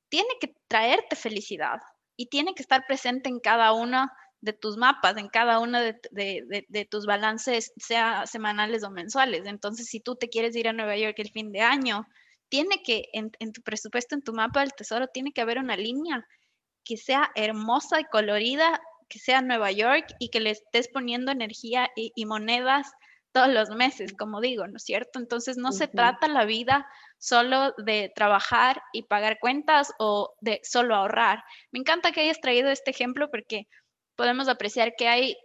tiene 0.08 0.30
que 0.40 0.54
traerte 0.66 1.14
felicidad 1.14 1.80
y 2.16 2.26
tiene 2.26 2.54
que 2.54 2.62
estar 2.62 2.84
presente 2.86 3.28
en 3.28 3.38
cada 3.38 3.72
una 3.72 4.12
de 4.46 4.52
tus 4.52 4.76
mapas, 4.76 5.16
en 5.16 5.28
cada 5.28 5.58
uno 5.58 5.80
de, 5.80 6.88
tus 6.88 7.04
balances, 7.04 7.72
sea 7.76 8.26
semanales 8.26 8.84
o 8.84 8.90
mensuales. 8.90 9.44
Entonces, 9.44 9.88
si 9.88 10.00
tú 10.00 10.14
te 10.14 10.28
quieres 10.28 10.54
ir 10.54 10.68
a 10.68 10.72
Nueva 10.72 10.96
York 10.96 11.16
el 11.18 11.30
fin 11.30 11.50
de 11.50 11.60
año, 11.60 12.06
tiene 12.48 12.82
que, 12.84 13.06
en, 13.12 13.52
tu 13.52 13.60
presupuesto, 13.62 14.14
en 14.14 14.22
tu 14.22 14.32
mapa 14.32 14.60
del 14.60 14.72
tesoro, 14.72 15.08
tiene 15.08 15.32
que 15.32 15.40
haber 15.40 15.58
una 15.58 15.76
línea 15.76 16.24
que 16.84 16.96
sea 16.96 17.32
hermosa 17.34 18.00
y 18.00 18.04
colorida, 18.04 18.80
que 19.08 19.18
sea 19.18 19.42
Nueva 19.42 19.72
York 19.72 20.06
y 20.20 20.30
que 20.30 20.38
le 20.38 20.50
estés 20.50 20.88
poniendo 20.88 21.32
energía 21.32 21.90
y, 21.96 22.24
monedas 22.24 22.86
todos 23.32 23.48
los 23.48 23.68
meses, 23.70 24.14
como 24.16 24.40
digo, 24.40 24.66
¿no 24.68 24.76
es 24.76 24.84
cierto? 24.84 25.18
Entonces 25.18 25.56
no 25.58 25.72
se 25.72 25.88
trata 25.88 26.28
la 26.28 26.44
vida 26.44 26.86
solo 27.18 27.74
de 27.76 28.10
trabajar 28.14 28.80
y 28.92 29.02
pagar 29.02 29.38
cuentas 29.40 29.92
o 29.98 30.34
de 30.40 30.60
solo 30.62 30.94
ahorrar. 30.94 31.42
Me 31.72 31.80
encanta 31.80 32.12
que 32.12 32.20
hayas 32.22 32.40
traído 32.40 32.70
este 32.70 32.92
ejemplo 32.92 33.28
porque 33.30 33.66
podemos 34.16 34.48
apreciar 34.48 34.94
que 34.96 35.08
hay 35.08 35.36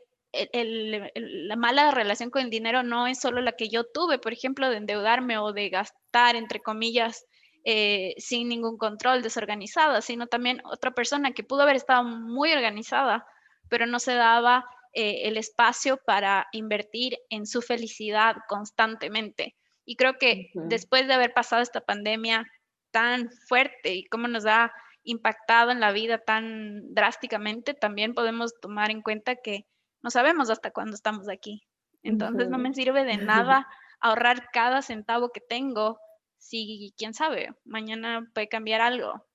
la 0.53 1.55
mala 1.57 1.91
relación 1.91 2.29
con 2.29 2.43
el 2.43 2.49
dinero 2.49 2.83
no 2.83 3.07
es 3.07 3.19
solo 3.19 3.41
la 3.41 3.51
que 3.53 3.67
yo 3.67 3.83
tuve, 3.83 4.17
por 4.17 4.31
ejemplo, 4.31 4.69
de 4.69 4.77
endeudarme 4.77 5.37
o 5.37 5.51
de 5.51 5.69
gastar, 5.69 6.35
entre 6.35 6.61
comillas, 6.61 7.25
eh, 7.65 8.15
sin 8.17 8.47
ningún 8.47 8.77
control, 8.77 9.21
desorganizada, 9.21 10.01
sino 10.01 10.27
también 10.27 10.61
otra 10.63 10.91
persona 10.91 11.33
que 11.33 11.43
pudo 11.43 11.63
haber 11.63 11.75
estado 11.75 12.03
muy 12.03 12.53
organizada, 12.53 13.25
pero 13.69 13.85
no 13.85 13.99
se 13.99 14.13
daba 14.13 14.65
eh, 14.93 15.23
el 15.23 15.37
espacio 15.37 15.97
para 15.97 16.47
invertir 16.53 17.17
en 17.29 17.45
su 17.45 17.61
felicidad 17.61 18.37
constantemente. 18.47 19.55
Y 19.85 19.95
creo 19.95 20.17
que 20.17 20.49
después 20.53 21.07
de 21.07 21.13
haber 21.13 21.33
pasado 21.33 21.61
esta 21.61 21.81
pandemia 21.81 22.47
tan 22.91 23.29
fuerte 23.47 23.93
y 23.95 24.05
cómo 24.05 24.27
nos 24.27 24.43
da 24.43 24.71
impactado 25.03 25.71
en 25.71 25.79
la 25.79 25.91
vida 25.91 26.19
tan 26.19 26.93
drásticamente, 26.93 27.73
también 27.73 28.13
podemos 28.13 28.53
tomar 28.61 28.91
en 28.91 29.01
cuenta 29.01 29.35
que 29.35 29.65
no 30.01 30.09
sabemos 30.09 30.49
hasta 30.49 30.71
cuándo 30.71 30.95
estamos 30.95 31.29
aquí. 31.29 31.63
Entonces 32.03 32.49
no 32.49 32.57
me 32.57 32.73
sirve 32.73 33.03
de 33.03 33.17
nada 33.17 33.67
ahorrar 33.99 34.49
cada 34.51 34.81
centavo 34.81 35.31
que 35.31 35.41
tengo 35.41 35.99
si, 36.37 36.93
quién 36.97 37.13
sabe, 37.13 37.53
mañana 37.63 38.27
puede 38.33 38.47
cambiar 38.47 38.81
algo. 38.81 39.25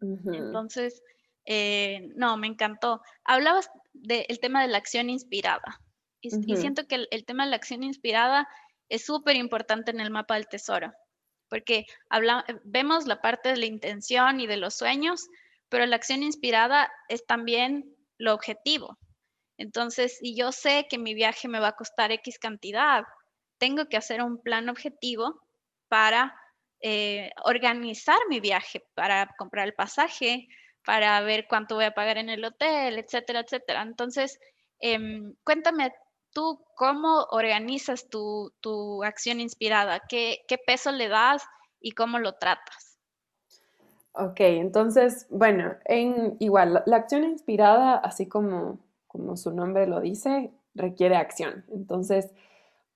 Entonces, 0.00 1.02
eh, 1.46 2.08
no, 2.14 2.36
me 2.36 2.46
encantó. 2.46 3.00
Hablabas 3.24 3.70
del 3.92 4.38
tema 4.40 4.62
de 4.62 4.68
la 4.68 4.78
acción 4.78 5.10
inspirada 5.10 5.80
y, 6.20 6.30
siento 6.30 6.86
que 6.86 7.06
el, 7.10 7.24
tema 7.24 7.44
de 7.44 7.50
la 7.50 7.56
acción 7.56 7.82
inspirada 7.82 8.48
es 8.88 9.04
súper 9.04 9.36
importante 9.36 9.90
en 9.90 10.00
el 10.00 10.10
mapa 10.10 10.34
del 10.34 10.48
tesoro 10.48 10.92
porque 11.54 11.86
vemos 12.64 13.06
la 13.06 13.20
parte 13.20 13.50
de 13.50 13.56
la 13.56 13.66
intención 13.66 14.40
y 14.40 14.48
de 14.48 14.56
los 14.56 14.74
sueños, 14.74 15.28
pero 15.68 15.86
la 15.86 15.94
acción 15.94 16.24
inspirada 16.24 16.90
es 17.08 17.24
también 17.26 17.94
lo 18.18 18.34
objetivo. 18.34 18.98
Entonces, 19.56 20.18
si 20.18 20.34
yo 20.34 20.50
sé 20.50 20.88
que 20.90 20.98
mi 20.98 21.14
viaje 21.14 21.46
me 21.46 21.60
va 21.60 21.68
a 21.68 21.76
costar 21.76 22.10
X 22.10 22.40
cantidad, 22.40 23.04
tengo 23.58 23.88
que 23.88 23.96
hacer 23.96 24.20
un 24.20 24.42
plan 24.42 24.68
objetivo 24.68 25.40
para 25.86 26.34
eh, 26.80 27.30
organizar 27.44 28.18
mi 28.28 28.40
viaje, 28.40 28.84
para 28.94 29.32
comprar 29.38 29.68
el 29.68 29.74
pasaje, 29.74 30.48
para 30.84 31.20
ver 31.20 31.46
cuánto 31.48 31.76
voy 31.76 31.84
a 31.84 31.94
pagar 31.94 32.18
en 32.18 32.30
el 32.30 32.44
hotel, 32.44 32.98
etcétera, 32.98 33.38
etcétera. 33.38 33.82
Entonces, 33.82 34.40
em, 34.80 35.36
cuéntame 35.44 35.92
tú 36.34 36.60
cómo 36.74 37.26
organizas 37.30 38.08
tu, 38.10 38.52
acción 39.02 39.40
inspirada, 39.40 40.00
¿Qué, 40.08 40.40
¿Qué, 40.46 40.58
peso 40.58 40.92
le 40.92 41.08
das 41.08 41.42
y 41.80 41.92
cómo 41.92 42.18
lo 42.18 42.34
tratas. 42.34 42.98
Ok, 44.12 44.40
entonces, 44.40 45.26
bueno, 45.30 45.74
en, 45.84 46.36
igual, 46.40 46.82
la, 46.86 46.96
acción 46.96 47.24
inspirada, 47.24 47.96
así 47.96 48.28
como, 48.28 48.78
como 49.06 49.36
su 49.36 49.50
nombre 49.52 49.86
lo 49.86 50.00
dice, 50.00 50.52
requiere 50.74 51.16
acción. 51.16 51.64
Entonces, 51.72 52.32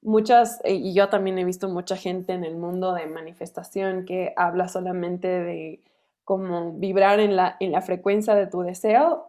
muchas, 0.00 0.60
eh, 0.64 0.74
y 0.74 0.94
yo 0.94 1.08
también 1.08 1.38
he 1.38 1.44
visto 1.44 1.68
mucha 1.68 1.96
gente 1.96 2.32
en 2.32 2.44
el 2.44 2.56
mundo 2.56 2.94
de 2.94 3.06
manifestación 3.06 4.04
que 4.04 4.32
habla 4.36 4.68
solamente 4.68 5.28
de 5.28 5.82
cómo 6.24 6.72
vibrar 6.74 7.20
en 7.20 7.36
la, 7.36 7.56
en 7.58 7.72
la 7.72 7.82
frecuencia 7.82 8.34
de 8.34 8.46
tu 8.46 8.62
deseo, 8.62 9.28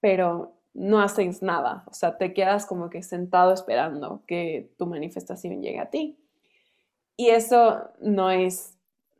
pero 0.00 0.59
no 0.74 1.00
haces 1.00 1.42
nada, 1.42 1.84
o 1.86 1.94
sea, 1.94 2.16
te 2.16 2.32
quedas 2.32 2.66
como 2.66 2.90
que 2.90 3.02
sentado 3.02 3.52
esperando 3.52 4.22
que 4.26 4.70
tu 4.78 4.86
manifestación 4.86 5.62
llegue 5.62 5.80
a 5.80 5.90
ti. 5.90 6.16
Y 7.16 7.28
eso 7.30 7.90
no 8.00 8.30
es, 8.30 8.78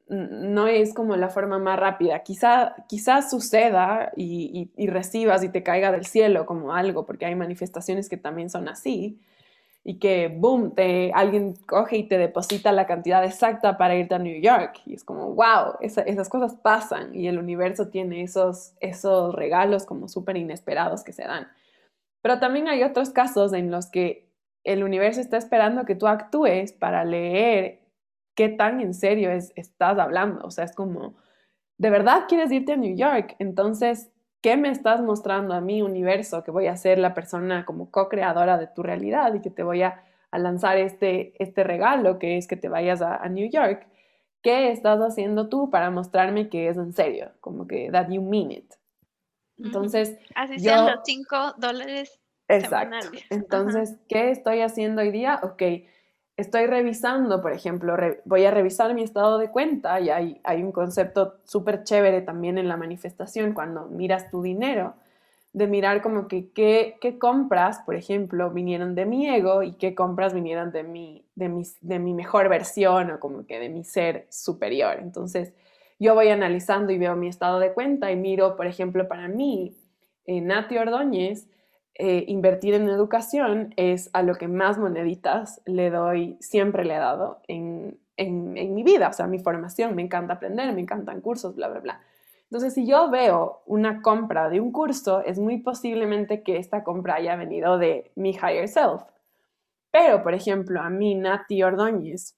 no 0.08 0.68
es 0.68 0.94
como 0.94 1.16
la 1.16 1.28
forma 1.28 1.58
más 1.58 1.78
rápida. 1.78 2.22
Quizá, 2.22 2.74
quizá 2.88 3.20
suceda 3.22 4.12
y, 4.16 4.70
y 4.74 4.86
recibas 4.86 5.44
y 5.44 5.50
te 5.50 5.62
caiga 5.62 5.92
del 5.92 6.06
cielo 6.06 6.46
como 6.46 6.72
algo, 6.72 7.04
porque 7.04 7.26
hay 7.26 7.34
manifestaciones 7.34 8.08
que 8.08 8.16
también 8.16 8.48
son 8.48 8.68
así, 8.68 9.20
y 9.82 9.98
que, 9.98 10.28
boom, 10.28 10.74
te, 10.74 11.10
alguien 11.14 11.54
coge 11.66 11.98
y 11.98 12.08
te 12.08 12.18
deposita 12.18 12.70
la 12.72 12.86
cantidad 12.86 13.24
exacta 13.24 13.78
para 13.78 13.96
irte 13.96 14.14
a 14.14 14.18
New 14.18 14.40
York. 14.40 14.80
Y 14.84 14.94
es 14.94 15.04
como, 15.04 15.34
wow, 15.34 15.76
esas 15.80 16.28
cosas 16.28 16.54
pasan 16.56 17.14
y 17.14 17.28
el 17.28 17.38
universo 17.38 17.88
tiene 17.88 18.22
esos, 18.22 18.74
esos 18.80 19.34
regalos 19.34 19.86
como 19.86 20.08
súper 20.08 20.36
inesperados 20.36 21.02
que 21.02 21.12
se 21.12 21.24
dan. 21.24 21.48
Pero 22.22 22.38
también 22.38 22.68
hay 22.68 22.82
otros 22.82 23.10
casos 23.10 23.54
en 23.54 23.70
los 23.70 23.86
que 23.86 24.28
el 24.64 24.84
universo 24.84 25.20
está 25.20 25.38
esperando 25.38 25.86
que 25.86 25.94
tú 25.94 26.06
actúes 26.06 26.72
para 26.72 27.04
leer 27.04 27.80
qué 28.34 28.50
tan 28.50 28.80
en 28.80 28.92
serio 28.92 29.30
es, 29.30 29.52
estás 29.56 29.98
hablando. 29.98 30.44
O 30.46 30.50
sea, 30.50 30.64
es 30.64 30.74
como, 30.74 31.14
¿de 31.78 31.88
verdad 31.88 32.24
quieres 32.28 32.52
irte 32.52 32.74
a 32.74 32.76
New 32.76 32.94
York? 32.94 33.36
Entonces 33.38 34.09
¿qué 34.40 34.56
me 34.56 34.70
estás 34.70 35.00
mostrando 35.02 35.54
a 35.54 35.60
mí, 35.60 35.82
universo? 35.82 36.44
Que 36.44 36.50
voy 36.50 36.66
a 36.66 36.76
ser 36.76 36.98
la 36.98 37.14
persona 37.14 37.64
como 37.64 37.90
co-creadora 37.90 38.58
de 38.58 38.66
tu 38.66 38.82
realidad 38.82 39.34
y 39.34 39.40
que 39.40 39.50
te 39.50 39.62
voy 39.62 39.82
a, 39.82 40.04
lanzar 40.32 40.78
este, 40.78 41.34
este 41.42 41.64
regalo 41.64 42.20
que 42.20 42.36
es 42.38 42.46
que 42.46 42.56
te 42.56 42.68
vayas 42.68 43.02
a, 43.02 43.28
New 43.28 43.50
York. 43.50 43.88
¿Qué 44.42 44.70
estás 44.70 45.00
haciendo 45.00 45.48
tú 45.48 45.70
para 45.70 45.90
mostrarme 45.90 46.48
que 46.48 46.68
es 46.68 46.76
en 46.76 46.92
serio? 46.92 47.32
Como 47.40 47.66
que 47.66 47.90
that 47.90 48.08
you 48.10 48.22
mean 48.22 48.52
it. 48.52 48.72
Entonces. 49.58 50.16
Así 50.34 50.58
sean 50.60 50.86
los 50.86 51.00
cinco 51.04 51.52
dólares. 51.58 52.20
Exacto. 52.48 53.08
Entonces, 53.28 53.96
¿qué 54.08 54.30
estoy 54.30 54.60
haciendo 54.60 55.02
hoy 55.02 55.10
día? 55.10 55.40
Ok 55.42 55.62
estoy 56.40 56.66
revisando, 56.66 57.40
por 57.40 57.52
ejemplo, 57.52 57.96
voy 58.24 58.44
a 58.44 58.50
revisar 58.50 58.94
mi 58.94 59.02
estado 59.02 59.38
de 59.38 59.50
cuenta 59.50 60.00
y 60.00 60.10
hay, 60.10 60.62
un 60.62 60.72
concepto 60.72 61.36
súper 61.44 61.84
chévere 61.84 62.22
también 62.22 62.58
en 62.58 62.68
la 62.68 62.76
manifestación 62.76 63.52
cuando 63.52 63.86
miras 63.86 64.30
tu 64.30 64.42
dinero, 64.42 64.94
de 65.52 65.66
mirar 65.66 66.00
como 66.02 66.28
que 66.28 66.50
qué, 66.52 66.96
qué, 67.00 67.18
compras, 67.18 67.80
por 67.84 67.96
ejemplo, 67.96 68.50
vinieron 68.50 68.94
de 68.94 69.06
mi 69.06 69.28
ego 69.28 69.62
y 69.62 69.72
qué 69.72 69.94
compras 69.94 70.32
vinieron 70.32 70.70
de 70.70 70.84
mi, 70.84 71.24
de, 71.34 71.48
mi, 71.48 71.64
de 71.80 71.98
mi 71.98 72.14
mejor 72.14 72.48
versión 72.48 73.10
o 73.10 73.20
como 73.20 73.46
que 73.46 73.58
de 73.58 73.68
mi 73.68 73.82
ser 73.82 74.26
superior. 74.30 74.98
Entonces, 75.00 75.52
yo 75.98 76.14
voy 76.14 76.28
analizando 76.28 76.92
y 76.92 76.98
veo 76.98 77.16
mi 77.16 77.28
estado 77.28 77.58
de 77.58 77.72
cuenta 77.72 78.10
y 78.12 78.16
miro, 78.16 78.56
por 78.56 78.66
ejemplo, 78.66 79.08
para 79.08 79.28
mí, 79.28 79.76
eh, 80.24 80.40
Nati 80.40 80.78
Ordóñez, 80.78 81.48
eh, 82.02 82.24
invertir 82.28 82.72
en 82.72 82.88
educación 82.88 83.74
es 83.76 84.08
a 84.14 84.22
lo 84.22 84.36
que 84.36 84.48
más 84.48 84.78
moneditas 84.78 85.60
le 85.66 85.90
doy, 85.90 86.38
siempre 86.40 86.86
le 86.86 86.94
he 86.94 86.98
dado 86.98 87.42
en, 87.46 88.00
en, 88.16 88.74
mi 88.74 88.82
vida, 88.82 89.08
o 89.08 89.12
sea, 89.12 89.26
mi 89.26 89.38
formación, 89.38 89.94
me 89.94 90.00
encanta 90.00 90.34
aprender, 90.34 90.72
me 90.72 90.80
encantan 90.80 91.20
cursos, 91.20 91.54
bla, 91.54 91.68
bla, 91.68 91.80
bla. 91.80 92.00
Entonces, 92.44 92.72
si 92.72 92.86
yo 92.86 93.10
veo 93.10 93.60
una 93.66 94.00
compra 94.00 94.48
de 94.48 94.60
un 94.60 94.72
curso, 94.72 95.20
es 95.20 95.38
muy 95.38 95.58
posiblemente 95.58 96.42
que 96.42 96.56
esta 96.56 96.84
compra 96.84 97.16
haya 97.16 97.36
venido 97.36 97.76
de 97.76 98.10
mi 98.16 98.30
higher 98.30 98.66
self. 98.66 99.02
Pero, 99.90 100.22
por 100.22 100.32
ejemplo, 100.32 100.80
a 100.80 100.88
mí, 100.88 101.14
Nati 101.14 101.62
Ordóñez, 101.62 102.34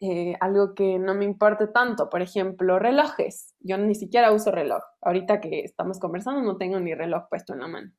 eh, 0.00 0.34
algo 0.40 0.74
que 0.74 0.98
no 0.98 1.14
me 1.14 1.24
importe 1.24 1.68
tanto, 1.68 2.10
por 2.10 2.20
ejemplo, 2.20 2.78
relojes. 2.78 3.54
Yo 3.60 3.78
ni 3.78 3.94
siquiera 3.94 4.30
uso 4.30 4.50
reloj. 4.50 4.82
Ahorita 5.00 5.40
que 5.40 5.60
estamos 5.60 5.98
conversando 5.98 6.42
no 6.42 6.58
tengo 6.58 6.78
ni 6.80 6.94
reloj 6.94 7.28
puesto 7.30 7.54
en 7.54 7.60
la 7.60 7.68
mano. 7.68 7.92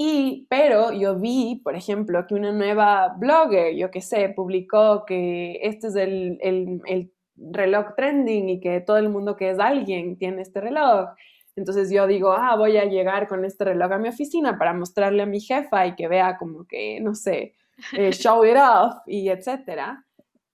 Y, 0.00 0.46
pero 0.48 0.92
yo 0.92 1.18
vi, 1.18 1.60
por 1.64 1.74
ejemplo, 1.74 2.24
que 2.28 2.36
una 2.36 2.52
nueva 2.52 3.16
blogger, 3.18 3.74
yo 3.74 3.90
qué 3.90 4.00
sé, 4.00 4.28
publicó 4.28 5.04
que 5.04 5.58
este 5.60 5.88
es 5.88 5.96
el, 5.96 6.38
el, 6.40 6.80
el, 6.86 7.12
reloj 7.36 7.94
trending 7.96 8.48
y 8.48 8.60
que 8.60 8.80
todo 8.80 8.96
el 8.96 9.08
mundo 9.08 9.36
que 9.36 9.50
es 9.50 9.58
alguien 9.58 10.16
tiene 10.16 10.42
este 10.42 10.60
reloj. 10.60 11.08
Entonces 11.56 11.90
yo 11.90 12.06
digo, 12.06 12.30
ah, 12.32 12.54
voy 12.56 12.76
a 12.76 12.84
llegar 12.84 13.26
con 13.26 13.44
este 13.44 13.64
reloj 13.64 13.90
a 13.90 13.98
mi 13.98 14.08
oficina 14.08 14.56
para 14.56 14.72
mostrarle 14.72 15.24
a 15.24 15.26
mi 15.26 15.40
jefa 15.40 15.84
y 15.88 15.96
que 15.96 16.06
vea 16.06 16.36
como 16.38 16.64
que, 16.64 17.00
no 17.00 17.16
sé, 17.16 17.56
eh, 17.92 18.10
show 18.12 18.44
it 18.44 18.56
off 18.56 18.98
y 19.04 19.28
etcétera. 19.30 20.06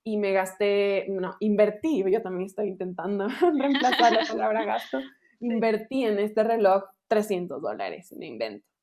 Y 0.05 0.17
me 0.17 0.33
gasté, 0.33 1.05
no, 1.11 1.37
invertí, 1.41 2.03
yo 2.11 2.23
también 2.23 2.47
estoy 2.47 2.69
intentando 2.69 3.29
reemplazar 3.59 4.11
la 4.11 4.25
palabra 4.27 4.65
gasto, 4.65 5.01
invertí 5.41 6.05
en 6.05 6.19
este 6.19 6.43
reloj 6.45 6.85
300 7.09 7.61
dólares, 7.61 8.11
me 8.19 8.27
invento. 8.27 8.74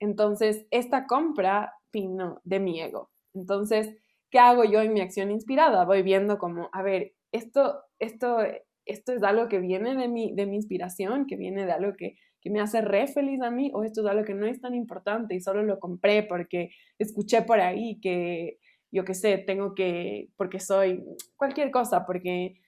Entonces, 0.00 0.66
esta 0.70 1.06
compra 1.06 1.72
vino 1.92 2.40
de 2.44 2.60
mi 2.60 2.80
ego. 2.80 3.10
Entonces, 3.34 3.94
¿qué 4.30 4.38
hago 4.38 4.64
yo 4.64 4.80
en 4.80 4.92
mi 4.92 5.00
acción 5.00 5.30
inspirada? 5.30 5.84
Voy 5.84 6.02
viendo 6.02 6.38
como, 6.38 6.68
a 6.72 6.82
ver, 6.82 7.14
esto, 7.32 7.82
esto, 7.98 8.38
esto 8.84 9.12
es 9.12 9.22
algo 9.22 9.48
que 9.48 9.58
viene 9.58 9.94
de 9.94 10.08
mi, 10.08 10.34
de 10.34 10.46
mi 10.46 10.56
inspiración, 10.56 11.26
que 11.26 11.36
viene 11.36 11.66
de 11.66 11.72
algo 11.72 11.94
que, 11.96 12.16
que 12.40 12.50
me 12.50 12.60
hace 12.60 12.80
re 12.80 13.06
feliz 13.08 13.40
a 13.42 13.50
mí, 13.50 13.70
o 13.74 13.82
esto 13.82 14.02
es 14.02 14.06
algo 14.06 14.24
que 14.24 14.34
no 14.34 14.46
es 14.46 14.60
tan 14.60 14.74
importante 14.74 15.34
y 15.34 15.40
solo 15.40 15.62
lo 15.62 15.78
compré 15.78 16.22
porque 16.22 16.70
escuché 16.98 17.42
por 17.42 17.60
ahí 17.60 17.98
que, 18.00 18.58
yo 18.92 19.04
qué 19.04 19.14
sé, 19.14 19.38
tengo 19.38 19.74
que, 19.74 20.28
porque 20.36 20.60
soy 20.60 21.04
cualquier 21.36 21.70
cosa, 21.70 22.06
porque 22.06 22.60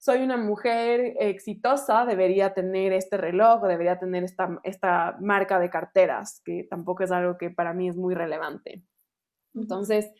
soy 0.00 0.22
una 0.22 0.38
mujer 0.38 1.14
exitosa, 1.20 2.06
debería 2.06 2.54
tener 2.54 2.94
este 2.94 3.18
reloj 3.18 3.62
debería 3.66 3.98
tener 3.98 4.24
esta, 4.24 4.58
esta 4.64 5.18
marca 5.20 5.60
de 5.60 5.68
carteras, 5.68 6.40
que 6.42 6.66
tampoco 6.68 7.04
es 7.04 7.12
algo 7.12 7.36
que 7.36 7.50
para 7.50 7.74
mí 7.74 7.86
es 7.86 7.96
muy 7.96 8.14
relevante. 8.14 8.82
Entonces, 9.54 10.10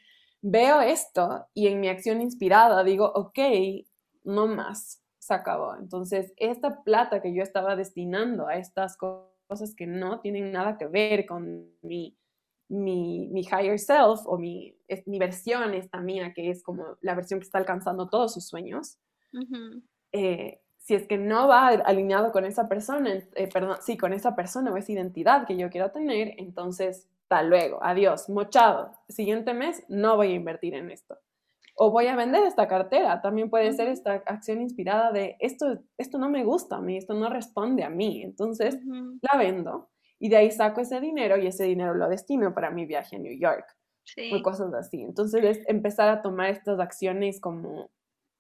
veo 0.43 0.83
esto 0.83 1.47
y 1.55 1.69
en 1.69 1.81
mi 1.81 1.88
acción 1.88 2.21
inspirada 2.21 2.85
digo, 2.85 3.11
ok, 3.14 3.38
no 4.25 4.47
más, 4.49 5.03
se 5.19 5.33
acabó. 5.33 5.75
Entonces, 5.77 6.35
esta 6.37 6.83
plata 6.83 7.23
que 7.23 7.35
yo 7.35 7.43
estaba 7.43 7.75
destinando 7.75 8.49
a 8.49 8.57
estas 8.57 8.99
cosas 8.99 9.75
que 9.75 9.87
no 9.87 10.21
tienen 10.21 10.53
nada 10.53 10.77
que 10.77 10.88
ver 10.88 11.25
con 11.25 11.71
mi, 11.81 12.19
mi, 12.69 13.29
mi 13.29 13.40
higher 13.40 13.79
self 13.79 14.27
o 14.27 14.37
mi, 14.37 14.77
mi 15.07 15.19
versión, 15.19 15.73
esta 15.73 16.03
mía, 16.03 16.35
que 16.35 16.51
es 16.51 16.62
como 16.62 16.99
la 17.01 17.14
versión 17.14 17.40
que 17.40 17.45
está 17.45 17.57
alcanzando 17.57 18.11
todos 18.11 18.35
sus 18.35 18.47
sueños, 18.47 18.99
eh, 20.12 20.61
si 20.79 20.95
es 20.95 21.07
que 21.07 21.19
no 21.19 21.47
va 21.47 21.69
alineado 21.69 22.33
con 22.33 22.45
esa 22.45 22.69
persona, 22.69 23.12
eh, 23.12 23.49
perdón, 23.53 23.77
sí, 23.81 23.97
con 23.97 24.12
esa 24.12 24.35
persona 24.35 24.73
o 24.73 24.77
esa 24.77 24.93
identidad 24.93 25.47
que 25.47 25.57
yo 25.57 25.71
quiero 25.71 25.90
tener, 25.90 26.35
entonces, 26.38 27.09
hasta 27.23 27.43
luego, 27.43 27.79
adiós, 27.83 28.29
mochado. 28.29 28.93
Siguiente 29.09 29.55
mes 29.55 29.85
no 29.88 30.16
voy 30.16 30.33
a 30.33 30.35
invertir 30.35 30.75
en 30.75 30.90
esto. 30.90 31.19
O 31.77 31.90
voy 31.90 32.09
a 32.09 32.16
vender 32.16 32.45
esta 32.45 32.66
cartera. 32.66 33.23
También 33.23 33.49
puede 33.49 33.73
ser 33.73 33.88
esta 33.88 34.14
acción 34.27 34.61
inspirada 34.61 35.12
de 35.12 35.37
esto, 35.38 35.79
esto 35.97 36.19
no 36.19 36.29
me 36.29 36.45
gusta 36.45 36.77
a 36.77 36.81
mí, 36.81 36.97
esto 36.97 37.14
no 37.14 37.31
responde 37.31 37.85
a 37.85 37.90
mí. 37.90 38.23
Entonces, 38.23 38.79
la 39.23 39.38
vendo 39.38 39.90
y 40.19 40.29
de 40.29 40.37
ahí 40.37 40.51
saco 40.51 40.81
ese 40.83 41.01
dinero 41.01 41.38
y 41.38 41.47
ese 41.47 41.64
dinero 41.64 41.95
lo 41.95 42.09
destino 42.09 42.53
para 42.55 42.71
mi 42.71 42.85
viaje 42.85 43.16
a 43.16 43.19
New 43.19 43.38
York. 43.38 43.64
O 44.33 44.43
cosas 44.43 44.75
así. 44.75 45.03
Entonces, 45.03 45.45
es 45.45 45.69
empezar 45.69 46.09
a 46.09 46.21
tomar 46.21 46.51
estas 46.51 46.81
acciones 46.81 47.40
como 47.40 47.90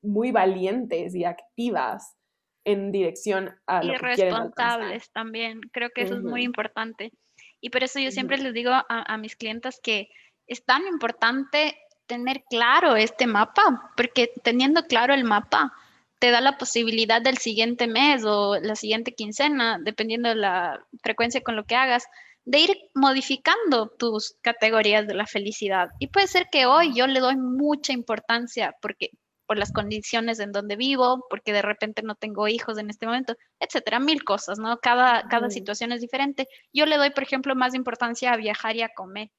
muy 0.02 0.32
valientes 0.32 1.14
y 1.14 1.24
activas 1.24 2.16
en 2.64 2.92
dirección 2.92 3.50
a 3.66 3.82
lo 3.82 3.94
y 3.94 3.96
responsables 3.96 5.10
también. 5.12 5.60
Creo 5.72 5.90
que 5.90 6.02
eso 6.02 6.16
es 6.16 6.22
muy 6.22 6.42
importante. 6.42 7.12
Y 7.60 7.70
por 7.70 7.82
eso 7.82 7.98
yo 8.00 8.10
siempre 8.10 8.38
les 8.38 8.54
digo 8.54 8.70
a, 8.72 9.16
mis 9.18 9.36
clientes 9.36 9.80
que 9.82 10.08
es 10.46 10.64
tan 10.64 10.86
importante 10.86 11.76
tener 12.06 12.42
claro 12.48 12.96
este 12.96 13.26
mapa, 13.26 13.92
porque 13.96 14.32
teniendo 14.42 14.86
claro 14.86 15.14
el 15.14 15.24
mapa, 15.24 15.72
te 16.18 16.30
da 16.30 16.40
la 16.40 16.58
posibilidad 16.58 17.22
del 17.22 17.38
siguiente 17.38 17.86
mes 17.86 18.24
o 18.24 18.58
la 18.60 18.76
siguiente 18.76 19.14
quincena, 19.14 19.78
dependiendo 19.82 20.28
de 20.28 20.34
la 20.34 20.84
frecuencia 21.02 21.40
con 21.42 21.56
lo 21.56 21.64
que 21.64 21.76
hagas, 21.76 22.06
de 22.44 22.58
ir 22.58 22.76
modificando 22.94 23.88
tus 23.88 24.36
categorías 24.42 25.06
de 25.06 25.14
la 25.14 25.26
felicidad. 25.26 25.90
Y 25.98 26.08
puede 26.08 26.26
ser 26.26 26.48
que 26.50 26.66
hoy 26.66 26.94
yo 26.94 27.06
le 27.06 27.20
doy 27.20 27.36
mucha 27.36 27.92
importancia 27.92 28.74
porque 28.80 29.10
por 29.50 29.58
las 29.58 29.72
condiciones 29.72 30.38
en 30.38 30.52
donde 30.52 30.76
vivo, 30.76 31.26
porque 31.28 31.52
de 31.52 31.60
repente 31.60 32.02
no 32.04 32.14
tengo 32.14 32.46
hijos 32.46 32.78
en 32.78 32.88
este 32.88 33.04
momento, 33.04 33.34
etcétera, 33.58 33.98
mil 33.98 34.22
cosas, 34.22 34.60
¿no? 34.60 34.78
Cada, 34.78 35.26
cada 35.26 35.50
situación 35.50 35.90
es 35.90 36.00
diferente. 36.00 36.46
Yo 36.72 36.86
le 36.86 36.96
doy, 36.96 37.10
por 37.10 37.24
ejemplo, 37.24 37.56
más 37.56 37.74
importancia 37.74 38.32
a 38.32 38.36
viajar 38.36 38.76
y 38.76 38.82
a 38.82 38.90
comer. 38.90 39.32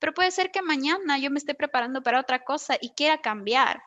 Pero 0.00 0.12
puede 0.12 0.32
ser 0.32 0.50
que 0.50 0.60
mañana 0.60 1.18
yo 1.18 1.30
me 1.30 1.38
esté 1.38 1.54
preparando 1.54 2.02
para 2.02 2.18
otra 2.18 2.42
cosa 2.42 2.76
y 2.80 2.94
quiera 2.96 3.18
cambiar. 3.18 3.80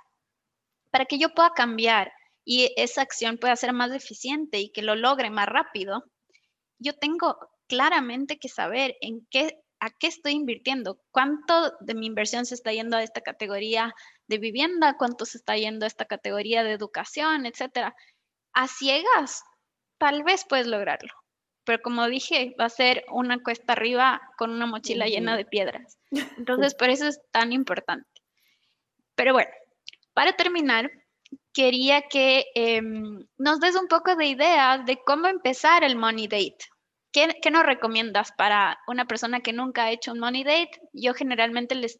Para 0.90 1.04
que 1.04 1.20
yo 1.20 1.34
pueda 1.34 1.52
cambiar 1.54 2.14
y 2.46 2.74
esa 2.78 3.02
acción 3.02 3.38
pueda 3.38 3.58
ser 3.58 3.74
más 3.74 3.92
eficiente 3.92 4.60
y 4.62 4.70
que 4.70 4.84
lo 4.84 4.96
logre 4.96 5.30
más 5.32 5.48
rápido, 5.48 6.06
yo 6.80 6.94
tengo 6.94 7.38
claramente 7.68 8.40
que 8.40 8.48
saber 8.48 8.96
en 9.02 9.28
qué, 9.30 9.60
a 9.82 9.90
qué 9.90 10.08
estoy 10.08 10.32
invirtiendo, 10.32 11.02
cuánto 11.12 11.74
de 11.82 11.94
mi 11.94 12.06
inversión 12.06 12.46
se 12.46 12.56
está 12.56 12.72
yendo 12.72 12.96
a 12.96 13.04
esta 13.04 13.20
categoría 13.20 13.94
de 14.28 14.38
vivienda, 14.38 14.98
cuánto 14.98 15.26
se 15.26 15.38
está 15.38 15.56
yendo 15.56 15.86
a 15.86 15.88
esta 15.88 16.06
categoría 16.06 16.64
de 16.64 16.74
educación, 16.74 17.46
etcétera. 17.46 17.96
A 18.54 18.68
ciegas, 18.68 19.44
tal 19.98 20.24
vez 20.24 20.46
puedes 20.48 20.68
lograrlo, 20.68 21.14
pero 21.64 21.82
como 21.82 22.08
dije, 22.08 22.56
va 22.60 22.66
a 22.66 22.70
ser 22.70 23.06
una 23.12 23.42
cuesta 23.44 23.74
arriba 23.74 24.22
con 24.38 24.52
una 24.52 24.66
mochila 24.66 25.06
llena 25.08 25.36
de 25.36 25.46
piedras. 25.46 25.98
Entonces, 26.38 26.76
por 26.76 26.90
eso 26.90 27.08
es 27.08 27.20
tan 27.32 27.54
importante. 27.54 28.10
Pero 29.16 29.34
bueno, 29.34 29.50
para 30.14 30.34
terminar, 30.34 30.92
quería 31.54 32.04
que 32.04 32.46
em, 32.56 33.26
nos 33.38 33.60
des 33.60 33.76
un 33.76 33.88
poco 33.88 34.16
de 34.16 34.28
ideas 34.28 34.86
de 34.86 35.00
cómo 35.06 35.28
empezar 35.28 35.84
el 35.84 35.96
Money 35.96 36.28
Date. 36.28 36.58
¿Qué, 37.12 37.50
nos 37.52 37.66
recomiendas 37.66 38.32
para 38.32 38.80
una 38.88 39.06
persona 39.06 39.40
que 39.40 39.54
nunca 39.54 39.86
ha 39.86 39.92
hecho 39.92 40.12
un 40.12 40.20
Money 40.20 40.44
Date? 40.44 40.80
Yo 40.94 41.14
generalmente 41.14 41.74
les, 41.74 42.00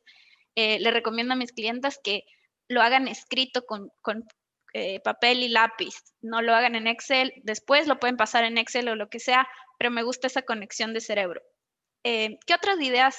eh, 0.58 0.80
recomiendo 0.92 1.34
a 1.34 1.38
mis 1.38 1.54
clientes 1.54 2.00
que 2.04 2.24
lo 2.68 2.82
hagan 2.82 3.08
escrito 3.08 3.66
con, 3.66 3.92
eh, 4.74 5.00
papel 5.00 5.44
y 5.44 5.50
lápiz, 5.50 5.96
no 6.22 6.42
lo 6.42 6.54
hagan 6.54 6.76
en 6.76 6.88
Excel, 6.88 7.34
después 7.44 7.88
lo 7.88 8.00
pueden 8.00 8.18
pasar 8.18 8.44
en 8.44 8.58
Excel 8.58 8.90
o 8.90 8.96
lo 8.96 9.08
que 9.08 9.20
sea, 9.20 9.48
pero 9.80 9.92
me 9.92 10.04
gusta 10.04 10.28
esa 10.28 10.42
conexión 10.42 10.94
de 10.94 11.00
cerebro. 11.00 11.42
Eh, 12.04 12.38
¿Qué 12.46 12.54
otras 12.54 12.80
ideas 12.82 13.18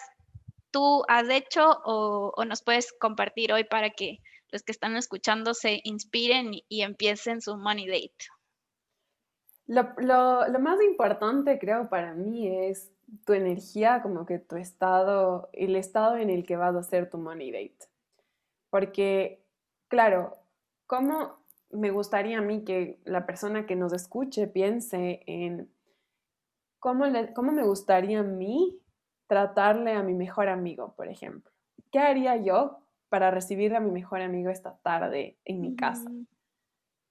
tú 0.70 1.04
has 1.08 1.28
hecho 1.30 1.80
o, 1.84 2.32
o 2.36 2.44
nos 2.44 2.62
puedes 2.62 2.92
compartir 2.92 3.52
hoy 3.52 3.64
para 3.64 3.90
que 3.90 4.18
los 4.50 4.62
que 4.62 4.72
están 4.72 4.96
escuchando 4.96 5.54
se 5.54 5.80
inspiren 5.84 6.50
y, 6.68 6.82
empiecen 6.82 7.40
su 7.40 7.56
money 7.56 7.86
date? 7.86 8.26
Lo, 9.66 10.58
más 10.58 10.82
importante 10.82 11.58
creo 11.58 11.88
para 11.88 12.14
mí 12.14 12.48
es 12.48 12.90
tu 13.24 13.32
energía, 13.32 14.02
como 14.02 14.26
que 14.26 14.38
tu 14.38 14.56
estado, 14.56 15.48
el 15.52 15.76
estado 15.76 16.16
en 16.16 16.30
el 16.30 16.44
que 16.44 16.56
vas 16.56 16.74
a 16.74 16.80
hacer 16.80 17.10
tu 17.10 17.18
money 17.18 17.50
date. 17.50 17.88
Porque, 18.70 19.44
claro, 19.88 20.36
¿cómo 20.86 21.38
me 21.70 21.90
gustaría 21.90 22.38
a 22.38 22.42
mí 22.42 22.64
que 22.64 23.00
la 23.04 23.26
persona 23.26 23.66
que 23.66 23.76
nos 23.76 23.92
escuche 23.92 24.46
piense 24.46 25.22
en 25.26 25.70
cómo, 26.78 27.04
cómo 27.34 27.52
me 27.52 27.64
gustaría 27.64 28.20
a 28.20 28.24
mí 28.24 28.80
tratarle 29.26 29.92
a 29.92 30.02
mi 30.02 30.14
mejor 30.14 30.48
amigo, 30.48 30.94
por 30.96 31.08
ejemplo? 31.08 31.50
¿Qué 31.90 31.98
haría 31.98 32.36
yo 32.36 32.78
para 33.08 33.30
recibir 33.30 33.74
a 33.74 33.80
mi 33.80 33.90
mejor 33.90 34.20
amigo 34.20 34.50
esta 34.50 34.76
tarde 34.78 35.38
en 35.44 35.60
mi 35.60 35.76
casa? 35.76 36.10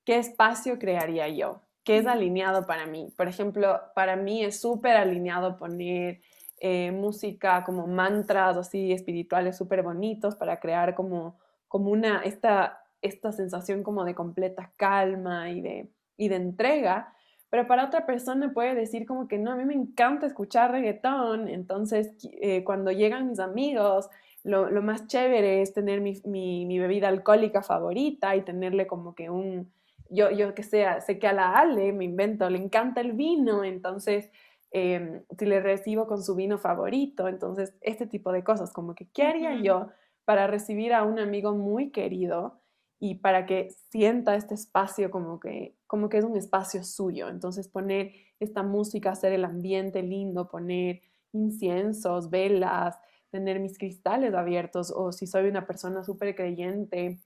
¿Qué 0.05 0.17
espacio 0.17 0.79
crearía 0.79 1.27
yo? 1.27 1.66
¿Qué 1.87 1.99
es 1.99 2.05
alineado 2.05 2.65
para 2.65 2.85
mí? 2.85 3.13
Por 3.15 3.29
ejemplo, 3.29 3.79
para 3.95 4.17
mí 4.17 4.43
es 4.43 4.59
súper 4.59 4.97
alineado 4.97 5.55
poner 5.55 6.19
eh, 6.59 6.91
música 6.91 7.63
como 7.63 7.87
mantras 7.87 8.57
así 8.57 8.91
espirituales 8.91 9.55
súper 9.55 9.83
bonitos 9.83 10.35
para 10.35 10.59
crear 10.59 10.95
como, 10.95 11.39
como 11.69 11.89
una, 11.89 12.23
esta, 12.25 12.81
esta 13.01 13.31
sensación 13.31 13.83
como 13.83 14.03
de 14.03 14.15
completa 14.15 14.73
calma 14.75 15.49
y 15.49 15.61
de, 15.61 15.89
y 16.17 16.27
de 16.27 16.35
entrega. 16.35 17.13
Pero 17.49 17.67
para 17.67 17.85
otra 17.85 18.05
persona 18.05 18.51
puede 18.51 18.75
decir 18.75 19.05
como 19.05 19.29
que 19.29 19.37
no, 19.37 19.53
a 19.53 19.55
mí 19.55 19.63
me 19.63 19.73
encanta 19.73 20.25
escuchar 20.25 20.71
reggaetón, 20.71 21.47
entonces 21.47 22.11
eh, 22.41 22.65
cuando 22.65 22.91
llegan 22.91 23.29
mis 23.29 23.39
amigos 23.39 24.09
lo, 24.43 24.81
más 24.81 25.07
chévere 25.07 25.61
es 25.61 25.73
tener 25.73 26.01
mi, 26.01 26.79
bebida 26.79 27.07
alcohólica 27.07 27.61
favorita 27.61 28.35
y 28.35 28.41
tenerle 28.41 28.87
como 28.87 29.15
que 29.15 29.29
un, 29.29 29.71
yo, 30.09 30.31
yo 30.31 30.53
que 30.53 30.63
sea, 30.63 31.01
sé 31.01 31.19
que 31.19 31.27
a 31.27 31.33
la 31.33 31.57
Ale, 31.57 31.93
me 31.93 32.05
invento, 32.05 32.49
le 32.49 32.57
encanta 32.57 33.01
el 33.01 33.13
vino, 33.13 33.63
entonces 33.63 34.29
em, 34.71 35.23
si 35.37 35.45
le 35.45 35.59
recibo 35.61 36.07
con 36.07 36.23
su 36.23 36.35
vino 36.35 36.57
favorito, 36.57 37.27
entonces 37.27 37.75
este 37.81 38.07
tipo 38.07 38.31
de 38.31 38.43
cosas, 38.43 38.73
como 38.73 38.95
que, 38.95 39.07
¿qué 39.09 39.23
haría 39.23 39.55
yo 39.61 39.87
para 40.25 40.47
recibir 40.47 40.93
a 40.93 41.03
un 41.03 41.19
amigo 41.19 41.53
muy 41.55 41.91
querido 41.91 42.59
y 42.99 43.15
para 43.15 43.45
que 43.45 43.69
sienta 43.91 44.35
este 44.35 44.55
espacio 44.55 45.11
como 45.11 45.39
que, 45.39 45.75
como 45.87 46.09
que 46.09 46.17
es 46.17 46.25
un 46.25 46.35
espacio 46.35 46.83
suyo? 46.83 47.29
Entonces 47.29 47.67
poner 47.67 48.13
esta 48.39 48.63
música, 48.63 49.11
hacer 49.11 49.33
el 49.33 49.45
ambiente 49.45 50.03
lindo, 50.03 50.49
poner 50.49 51.01
inciensos, 51.33 52.29
velas, 52.29 52.99
tener 53.29 53.59
mis 53.59 53.77
cristales 53.77 54.33
abiertos 54.33 54.91
o 54.95 55.11
si 55.11 55.27
soy 55.27 55.47
una 55.47 55.65
persona 55.67 56.03
súper 56.03 56.35
creyente 56.35 57.19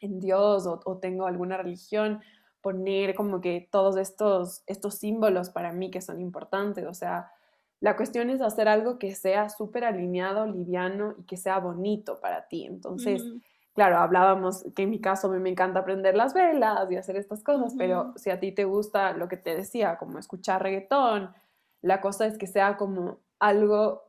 en 0.00 0.20
Dios 0.20 0.66
o, 0.66 0.98
tengo 0.98 1.26
alguna 1.26 1.56
religión, 1.56 2.20
poner 2.60 3.14
como 3.14 3.40
que 3.40 3.68
todos 3.70 3.96
estos, 3.96 4.62
estos 4.66 4.94
símbolos 4.96 5.50
para 5.50 5.72
mí 5.72 5.90
que 5.90 6.00
son 6.00 6.20
importantes. 6.20 6.86
O 6.86 6.94
sea, 6.94 7.30
la 7.80 7.96
cuestión 7.96 8.30
es 8.30 8.40
hacer 8.40 8.68
algo 8.68 8.98
que 8.98 9.14
sea 9.14 9.48
súper 9.48 9.84
alineado, 9.84 10.46
liviano 10.46 11.14
y 11.18 11.24
que 11.24 11.36
sea 11.36 11.58
bonito 11.58 12.20
para 12.20 12.48
ti. 12.48 12.64
Entonces, 12.64 13.22
claro, 13.74 13.98
hablábamos 13.98 14.64
que 14.74 14.82
en 14.82 14.90
mi 14.90 15.00
caso 15.00 15.28
a 15.28 15.30
mí 15.30 15.38
me 15.38 15.50
encanta 15.50 15.84
prender 15.84 16.16
las 16.16 16.34
velas 16.34 16.90
y 16.90 16.96
hacer 16.96 17.16
estas 17.16 17.42
cosas, 17.42 17.74
pero 17.78 18.12
si 18.16 18.30
a 18.30 18.40
ti 18.40 18.52
te 18.52 18.64
gusta 18.64 19.12
lo 19.12 19.28
que 19.28 19.36
te 19.36 19.54
decía, 19.54 19.96
como 19.98 20.18
escuchar 20.18 20.62
reggaetón, 20.62 21.34
la 21.82 22.00
cosa 22.00 22.26
es 22.26 22.38
que 22.38 22.46
sea 22.46 22.76
como 22.76 23.18
algo 23.38 24.06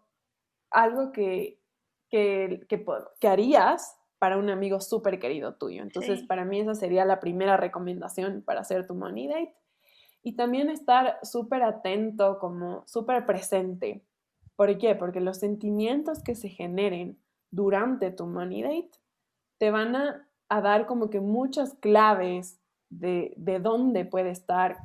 algo 0.72 1.12
que, 1.12 1.60
que, 2.10 2.66
que, 2.68 3.28
harías 3.28 3.97
para 4.20 4.38
un 4.38 4.50
amigo 4.50 4.80
súper 4.80 5.20
querido 5.20 5.56
tuyo. 5.56 5.84
Entonces, 5.84 6.24
para 6.24 6.46
mí 6.46 6.60
esa 6.60 6.76
sería 6.76 7.06
la 7.06 7.20
primera 7.20 7.58
recomendación 7.58 8.42
para 8.42 8.62
hacer 8.62 8.88
tu 8.88 8.96
money 8.96 9.28
date. 9.28 9.56
Y 10.24 10.36
también 10.36 10.70
estar 10.70 11.20
súper 11.24 11.64
atento, 11.64 12.40
como 12.40 12.84
súper 12.88 13.26
presente. 13.26 14.04
¿Por 14.56 14.76
qué? 14.78 14.96
Porque 14.96 15.22
los 15.22 15.38
sentimientos 15.38 16.24
que 16.24 16.36
se 16.36 16.50
generen 16.50 17.20
durante 17.52 18.12
tu 18.12 18.26
money 18.26 18.64
date 18.64 18.92
te 19.58 19.72
van 19.72 19.96
a, 19.96 20.28
dar 20.50 20.86
como 20.86 21.10
que 21.10 21.20
muchas 21.20 21.74
claves 21.76 22.60
de, 22.90 23.34
de 23.38 23.60
dónde 23.60 24.06
puede 24.06 24.32
estar 24.32 24.78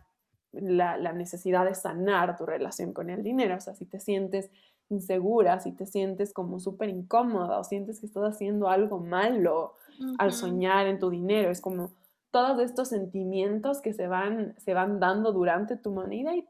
la, 0.52 0.96
la, 0.96 1.12
necesidad 1.12 1.64
de 1.64 1.74
sanar 1.74 2.36
tu 2.36 2.44
relación 2.44 2.92
con 2.92 3.10
el 3.10 3.22
dinero. 3.22 3.56
O 3.56 3.60
sea, 3.60 3.74
si 3.74 3.86
te 3.86 3.98
sientes 3.98 4.50
insegura, 4.92 5.60
si 5.60 5.72
te 5.72 5.86
sientes 5.86 6.32
como 6.32 6.60
súper 6.60 6.88
incómoda 6.88 7.58
o 7.58 7.64
sientes 7.64 8.00
que 8.00 8.06
estás 8.06 8.24
haciendo 8.24 8.68
algo 8.68 9.00
malo 9.00 9.74
al 10.18 10.32
soñar 10.32 10.86
en 10.86 10.98
tu 10.98 11.10
dinero, 11.10 11.50
es 11.50 11.60
como 11.60 11.92
todos 12.30 12.60
estos 12.60 12.88
sentimientos 12.88 13.80
que 13.80 13.92
se 13.92 14.08
van, 14.08 14.54
se 14.58 14.74
van 14.74 14.98
dando 14.98 15.32
durante 15.32 15.76
tu 15.76 15.92
money 15.92 16.24
date. 16.24 16.48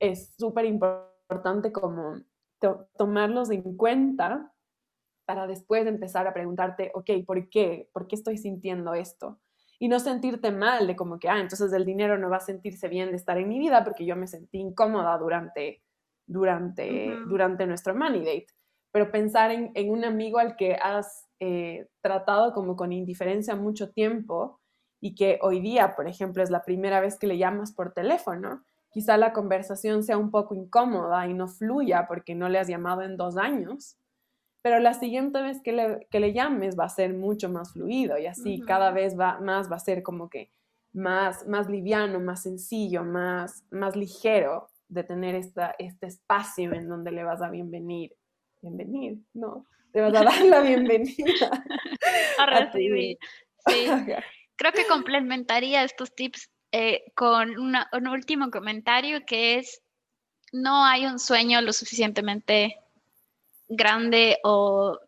Es 0.00 0.34
súper 0.36 0.64
importante 0.66 1.72
como 1.72 2.20
tomarlos 2.96 3.50
en 3.50 3.76
cuenta 3.76 4.52
para 5.24 5.46
después 5.46 5.86
empezar 5.86 6.26
a 6.26 6.34
preguntarte, 6.34 6.90
ok, 6.94 7.24
¿por 7.24 7.48
qué? 7.48 7.88
¿Por 7.92 8.08
qué 8.08 8.16
estoy 8.16 8.36
sintiendo 8.36 8.94
esto? 8.94 9.38
Y 9.78 9.88
no 9.88 10.00
sentirte 10.00 10.50
mal 10.50 10.86
de 10.86 10.96
como 10.96 11.18
que, 11.18 11.28
ah, 11.28 11.38
entonces 11.38 11.72
el 11.72 11.86
dinero 11.86 12.18
no 12.18 12.28
va 12.28 12.38
a 12.38 12.40
sentirse 12.40 12.88
bien 12.88 13.10
de 13.10 13.16
estar 13.16 13.38
en 13.38 13.48
mi 13.48 13.58
vida 13.58 13.84
porque 13.84 14.04
yo 14.04 14.16
me 14.16 14.26
sentí 14.26 14.58
incómoda 14.58 15.16
durante 15.18 15.82
durante, 16.30 17.16
durante 17.26 17.66
nuestro 17.66 17.94
money 17.94 18.20
date. 18.20 18.46
Pero 18.92 19.10
pensar 19.10 19.50
en, 19.50 19.72
en 19.74 19.90
un 19.90 20.04
amigo 20.04 20.38
al 20.38 20.56
que 20.56 20.74
has 20.74 21.28
eh, 21.40 21.88
tratado 22.00 22.52
como 22.52 22.76
con 22.76 22.92
indiferencia 22.92 23.56
mucho 23.56 23.90
tiempo 23.90 24.60
y 25.00 25.14
que 25.14 25.38
hoy 25.42 25.60
día, 25.60 25.94
por 25.96 26.06
ejemplo, 26.06 26.42
es 26.42 26.50
la 26.50 26.64
primera 26.64 27.00
vez 27.00 27.18
que 27.18 27.26
le 27.26 27.38
llamas 27.38 27.72
por 27.72 27.92
teléfono, 27.92 28.62
quizá 28.90 29.16
la 29.16 29.32
conversación 29.32 30.02
sea 30.02 30.18
un 30.18 30.30
poco 30.30 30.54
incómoda 30.54 31.26
y 31.26 31.34
no 31.34 31.48
fluya 31.48 32.06
porque 32.06 32.34
no 32.34 32.48
le 32.48 32.58
has 32.58 32.68
llamado 32.68 33.02
en 33.02 33.16
dos 33.16 33.36
años, 33.36 33.96
pero 34.62 34.78
la 34.78 34.94
siguiente 34.94 35.40
vez 35.42 35.62
que 35.62 35.72
le, 35.72 36.06
que 36.10 36.20
le 36.20 36.32
llames 36.32 36.78
va 36.78 36.84
a 36.84 36.90
ser 36.90 37.14
mucho 37.14 37.48
más 37.48 37.72
fluido 37.72 38.18
y 38.18 38.26
así 38.26 38.60
cada 38.60 38.90
vez 38.90 39.18
va, 39.18 39.40
más 39.40 39.70
va 39.70 39.76
a 39.76 39.80
ser 39.80 40.02
como 40.02 40.28
que 40.28 40.52
más, 40.92 41.46
más 41.46 41.68
liviano, 41.68 42.20
más 42.20 42.42
sencillo, 42.42 43.02
más, 43.02 43.64
más 43.70 43.96
ligero 43.96 44.68
de 44.90 45.04
tener 45.04 45.34
esta, 45.34 45.74
este 45.78 46.06
espacio 46.06 46.72
en 46.74 46.88
donde 46.88 47.12
le 47.12 47.24
vas 47.24 47.40
a 47.40 47.48
bienvenir. 47.48 48.12
Bienvenir, 48.60 49.18
no, 49.32 49.64
te 49.92 50.00
vas 50.00 50.14
a 50.14 50.24
dar 50.24 50.44
la 50.44 50.60
bienvenida. 50.60 51.50
a 52.38 52.46
recibir. 52.46 53.16
Sí. 53.66 53.86
creo 54.56 54.72
que 54.72 54.86
complementaría 54.86 55.84
estos 55.84 56.14
tips 56.14 56.50
eh, 56.72 57.04
con 57.14 57.58
un 57.58 58.06
último 58.08 58.50
comentario 58.50 59.24
que 59.24 59.56
es, 59.56 59.80
no 60.52 60.84
hay 60.84 61.06
un 61.06 61.18
sueño 61.18 61.62
lo 61.62 61.72
suficientemente 61.72 62.76
grande 63.68 64.38
o 64.42 64.98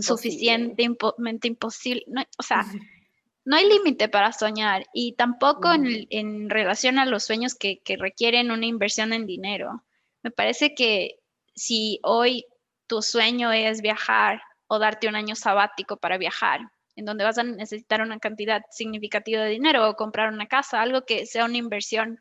suficientemente 0.00 1.48
imposible. 1.48 2.04
o 2.38 2.42
sea, 2.42 2.64
no 3.44 3.56
hay 3.56 3.68
límite 3.68 4.08
para 4.08 4.32
soñar 4.32 4.86
y 4.92 5.14
tampoco 5.14 5.72
en, 5.72 6.50
relación 6.50 6.98
a 6.98 7.06
los 7.06 7.24
sueños 7.24 7.54
que, 7.54 7.80
que 7.80 7.96
requieren 7.96 8.50
una 8.50 8.66
inversión 8.66 9.12
en 9.12 9.26
dinero. 9.26 9.84
Me 10.22 10.30
parece 10.30 10.74
que 10.74 11.20
si 11.54 12.00
hoy 12.02 12.44
tu 12.86 13.02
sueño 13.02 13.52
es 13.52 13.82
viajar 13.82 14.42
o 14.66 14.78
darte 14.78 15.08
un 15.08 15.16
año 15.16 15.34
sabático 15.34 15.96
para 15.96 16.18
viajar, 16.18 16.60
en 16.96 17.04
donde 17.04 17.24
vas 17.24 17.38
a 17.38 17.42
necesitar 17.42 18.02
una 18.02 18.18
cantidad 18.18 18.62
significativa 18.70 19.42
de 19.42 19.50
dinero 19.50 19.88
o 19.88 19.96
comprar 19.96 20.32
una 20.32 20.46
casa, 20.46 20.82
algo 20.82 21.02
que 21.02 21.26
sea 21.26 21.44
una 21.44 21.56
inversión 21.56 22.20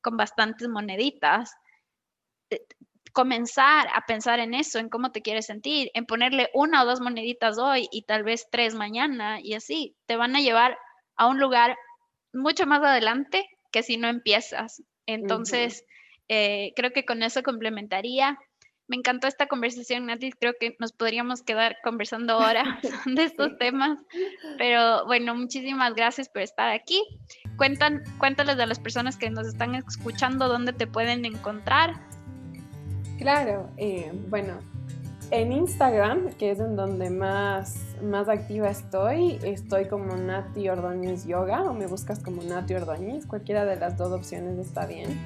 con 0.00 0.16
bastantes 0.16 0.68
moneditas, 0.68 1.52
comenzar 3.16 3.88
a 3.94 4.02
pensar 4.02 4.40
en 4.40 4.52
eso, 4.52 4.78
en 4.78 4.90
cómo 4.90 5.10
te 5.10 5.22
quieres 5.22 5.46
sentir, 5.46 5.90
en 5.94 6.04
ponerle 6.04 6.50
una 6.52 6.82
o 6.82 6.84
dos 6.84 7.00
moneditas 7.00 7.56
hoy 7.56 7.88
y 7.90 8.02
tal 8.02 8.24
vez 8.24 8.46
tres 8.50 8.74
mañana 8.74 9.40
y 9.40 9.54
así, 9.54 9.96
te 10.04 10.16
van 10.16 10.36
a 10.36 10.42
llevar 10.42 10.76
a 11.16 11.26
un 11.26 11.40
lugar 11.40 11.78
mucho 12.34 12.66
más 12.66 12.82
adelante 12.82 13.48
que 13.72 13.82
si 13.82 13.96
no 13.96 14.08
empiezas. 14.08 14.82
Entonces, 15.06 15.86
eh, 16.28 16.74
creo 16.76 16.90
que 16.90 17.06
con 17.06 17.22
eso 17.22 17.42
complementaría 17.42 18.38
me 18.86 18.96
encantó 18.96 19.26
esta 19.26 19.46
conversación, 19.46 20.06
Nati. 20.06 20.30
Creo 20.32 20.52
que 20.60 20.76
nos 20.78 20.92
podríamos 20.92 21.42
quedar 21.42 21.78
conversando 21.82 22.34
ahora 22.34 22.78
de 23.06 23.24
estos 23.24 23.56
temas. 23.58 23.98
Pero 24.58 25.06
bueno, 25.06 25.34
muchísimas 25.34 25.94
gracias 25.94 26.28
por 26.28 26.42
estar 26.42 26.70
aquí. 26.70 27.02
Cuentan, 27.56 28.04
cuéntales 28.18 28.58
a 28.60 28.66
las 28.66 28.78
personas 28.78 29.16
que 29.16 29.30
nos 29.30 29.48
están 29.48 29.74
escuchando 29.74 30.48
dónde 30.48 30.72
te 30.72 30.86
pueden 30.86 31.24
encontrar. 31.24 31.94
Claro, 33.18 33.68
eh, 33.76 34.12
bueno, 34.28 34.54
en 35.30 35.52
Instagram, 35.52 36.34
que 36.34 36.50
es 36.50 36.60
en 36.60 36.76
donde 36.76 37.10
más, 37.10 37.96
más 38.02 38.28
activa 38.28 38.68
estoy, 38.68 39.38
estoy 39.42 39.86
como 39.86 40.16
Nati 40.16 40.68
Ordóñez 40.68 41.26
Yoga 41.26 41.62
o 41.62 41.74
me 41.74 41.86
buscas 41.86 42.20
como 42.20 42.42
Nati 42.42 42.74
Ordóñez. 42.74 43.26
Cualquiera 43.26 43.64
de 43.64 43.76
las 43.76 43.96
dos 43.96 44.12
opciones 44.12 44.58
está 44.58 44.86
bien 44.86 45.18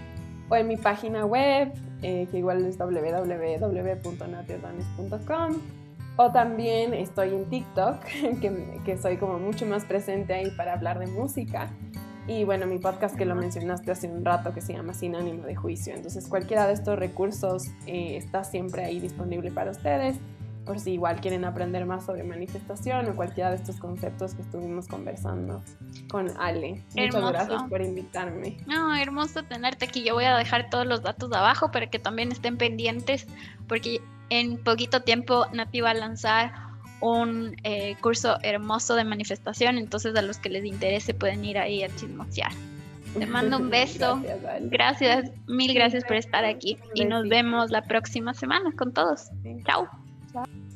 o 0.51 0.57
en 0.57 0.69
mi 0.69 0.77
página 0.77 1.25
web, 1.25 1.73
eh, 2.03 2.29
que 2.31 2.39
igual 2.39 2.67
es 2.67 2.77
www.natiordanes.com. 2.77 5.55
O 6.17 6.33
también 6.33 6.93
estoy 6.93 7.35
en 7.35 7.45
TikTok, 7.47 8.03
que, 8.41 8.81
que 8.85 8.99
soy 8.99 9.17
como 9.17 9.39
mucho 9.39 9.65
más 9.65 9.85
presente 9.85 10.35
ahí 10.35 10.51
para 10.51 10.73
hablar 10.75 10.99
de 10.99 11.07
música. 11.07 11.71
Y 12.31 12.45
bueno, 12.45 12.65
mi 12.69 12.79
podcast 12.79 13.17
que 13.17 13.25
lo 13.25 13.35
mencionaste 13.35 13.91
hace 13.91 14.07
un 14.07 14.25
rato 14.25 14.55
que 14.55 14.61
se 14.61 14.73
llama 14.73 14.95
Sin 14.95 15.17
ánimo 15.17 15.43
de 15.43 15.57
juicio. 15.57 15.93
Entonces 15.93 16.29
cualquiera 16.29 16.69
de 16.69 16.75
estos 16.75 16.97
recursos 16.97 17.67
eh, 17.89 18.17
está 18.17 18.45
siempre 18.45 18.85
ahí 18.85 19.01
disponible 19.01 19.51
para 19.51 19.73
ustedes 19.73 20.17
por 20.65 20.79
si 20.79 20.93
igual 20.93 21.21
quieren 21.21 21.45
aprender 21.45 21.87
más 21.87 22.07
sobre 22.07 22.23
manifestación 22.23 23.09
o 23.09 23.17
cualquiera 23.17 23.51
de 23.51 23.57
estos 23.57 23.81
conceptos 23.81 24.35
que 24.35 24.43
estuvimos 24.43 24.87
conversando 24.87 25.61
con 26.09 26.31
Ale. 26.39 26.85
Muchas 26.95 27.33
gracias 27.33 27.63
por 27.65 27.83
invitarme. 27.83 28.59
No, 28.69 28.95
hermoso 28.95 29.43
tenerte 29.43 29.87
aquí. 29.87 30.05
Yo 30.05 30.15
voy 30.15 30.27
a 30.27 30.37
dejar 30.37 30.71
todos 30.71 30.87
los 30.87 31.03
datos 31.03 31.33
abajo 31.33 31.73
para 31.73 31.89
que 31.89 31.99
también 31.99 32.31
estén 32.31 32.57
pendientes 32.57 33.27
porque 33.67 34.01
en 34.29 34.57
poquito 34.63 35.03
tiempo 35.03 35.47
Nati 35.53 35.81
va 35.81 35.91
a 35.91 35.95
lanzar 35.95 36.70
un 37.01 37.57
eh, 37.65 37.97
curso 38.01 38.37
hermoso 38.43 38.95
de 38.95 39.05
manifestación, 39.05 39.79
entonces 39.79 40.15
a 40.17 40.23
los 40.23 40.39
que 40.39 40.49
les 40.49 40.65
interese 40.65 41.15
pueden 41.15 41.45
ir 41.45 41.59
ahí 41.59 41.83
a 41.83 41.89
chismosear. 41.97 42.53
Te 43.19 43.27
mando 43.27 43.59
un 43.59 43.71
beso. 43.79 44.23
gracias, 44.63 45.31
mil 45.47 45.75
gracias 45.75 46.05
por 46.05 46.17
estar 46.17 46.45
aquí 46.45 46.79
y 46.95 47.05
nos 47.05 47.29
vemos 47.29 47.71
la 47.71 47.83
próxima 47.83 48.35
semana 48.35 48.73
con 48.77 48.93
todos. 48.93 49.29
Chao. 49.67 49.89
啥？ 50.33 50.70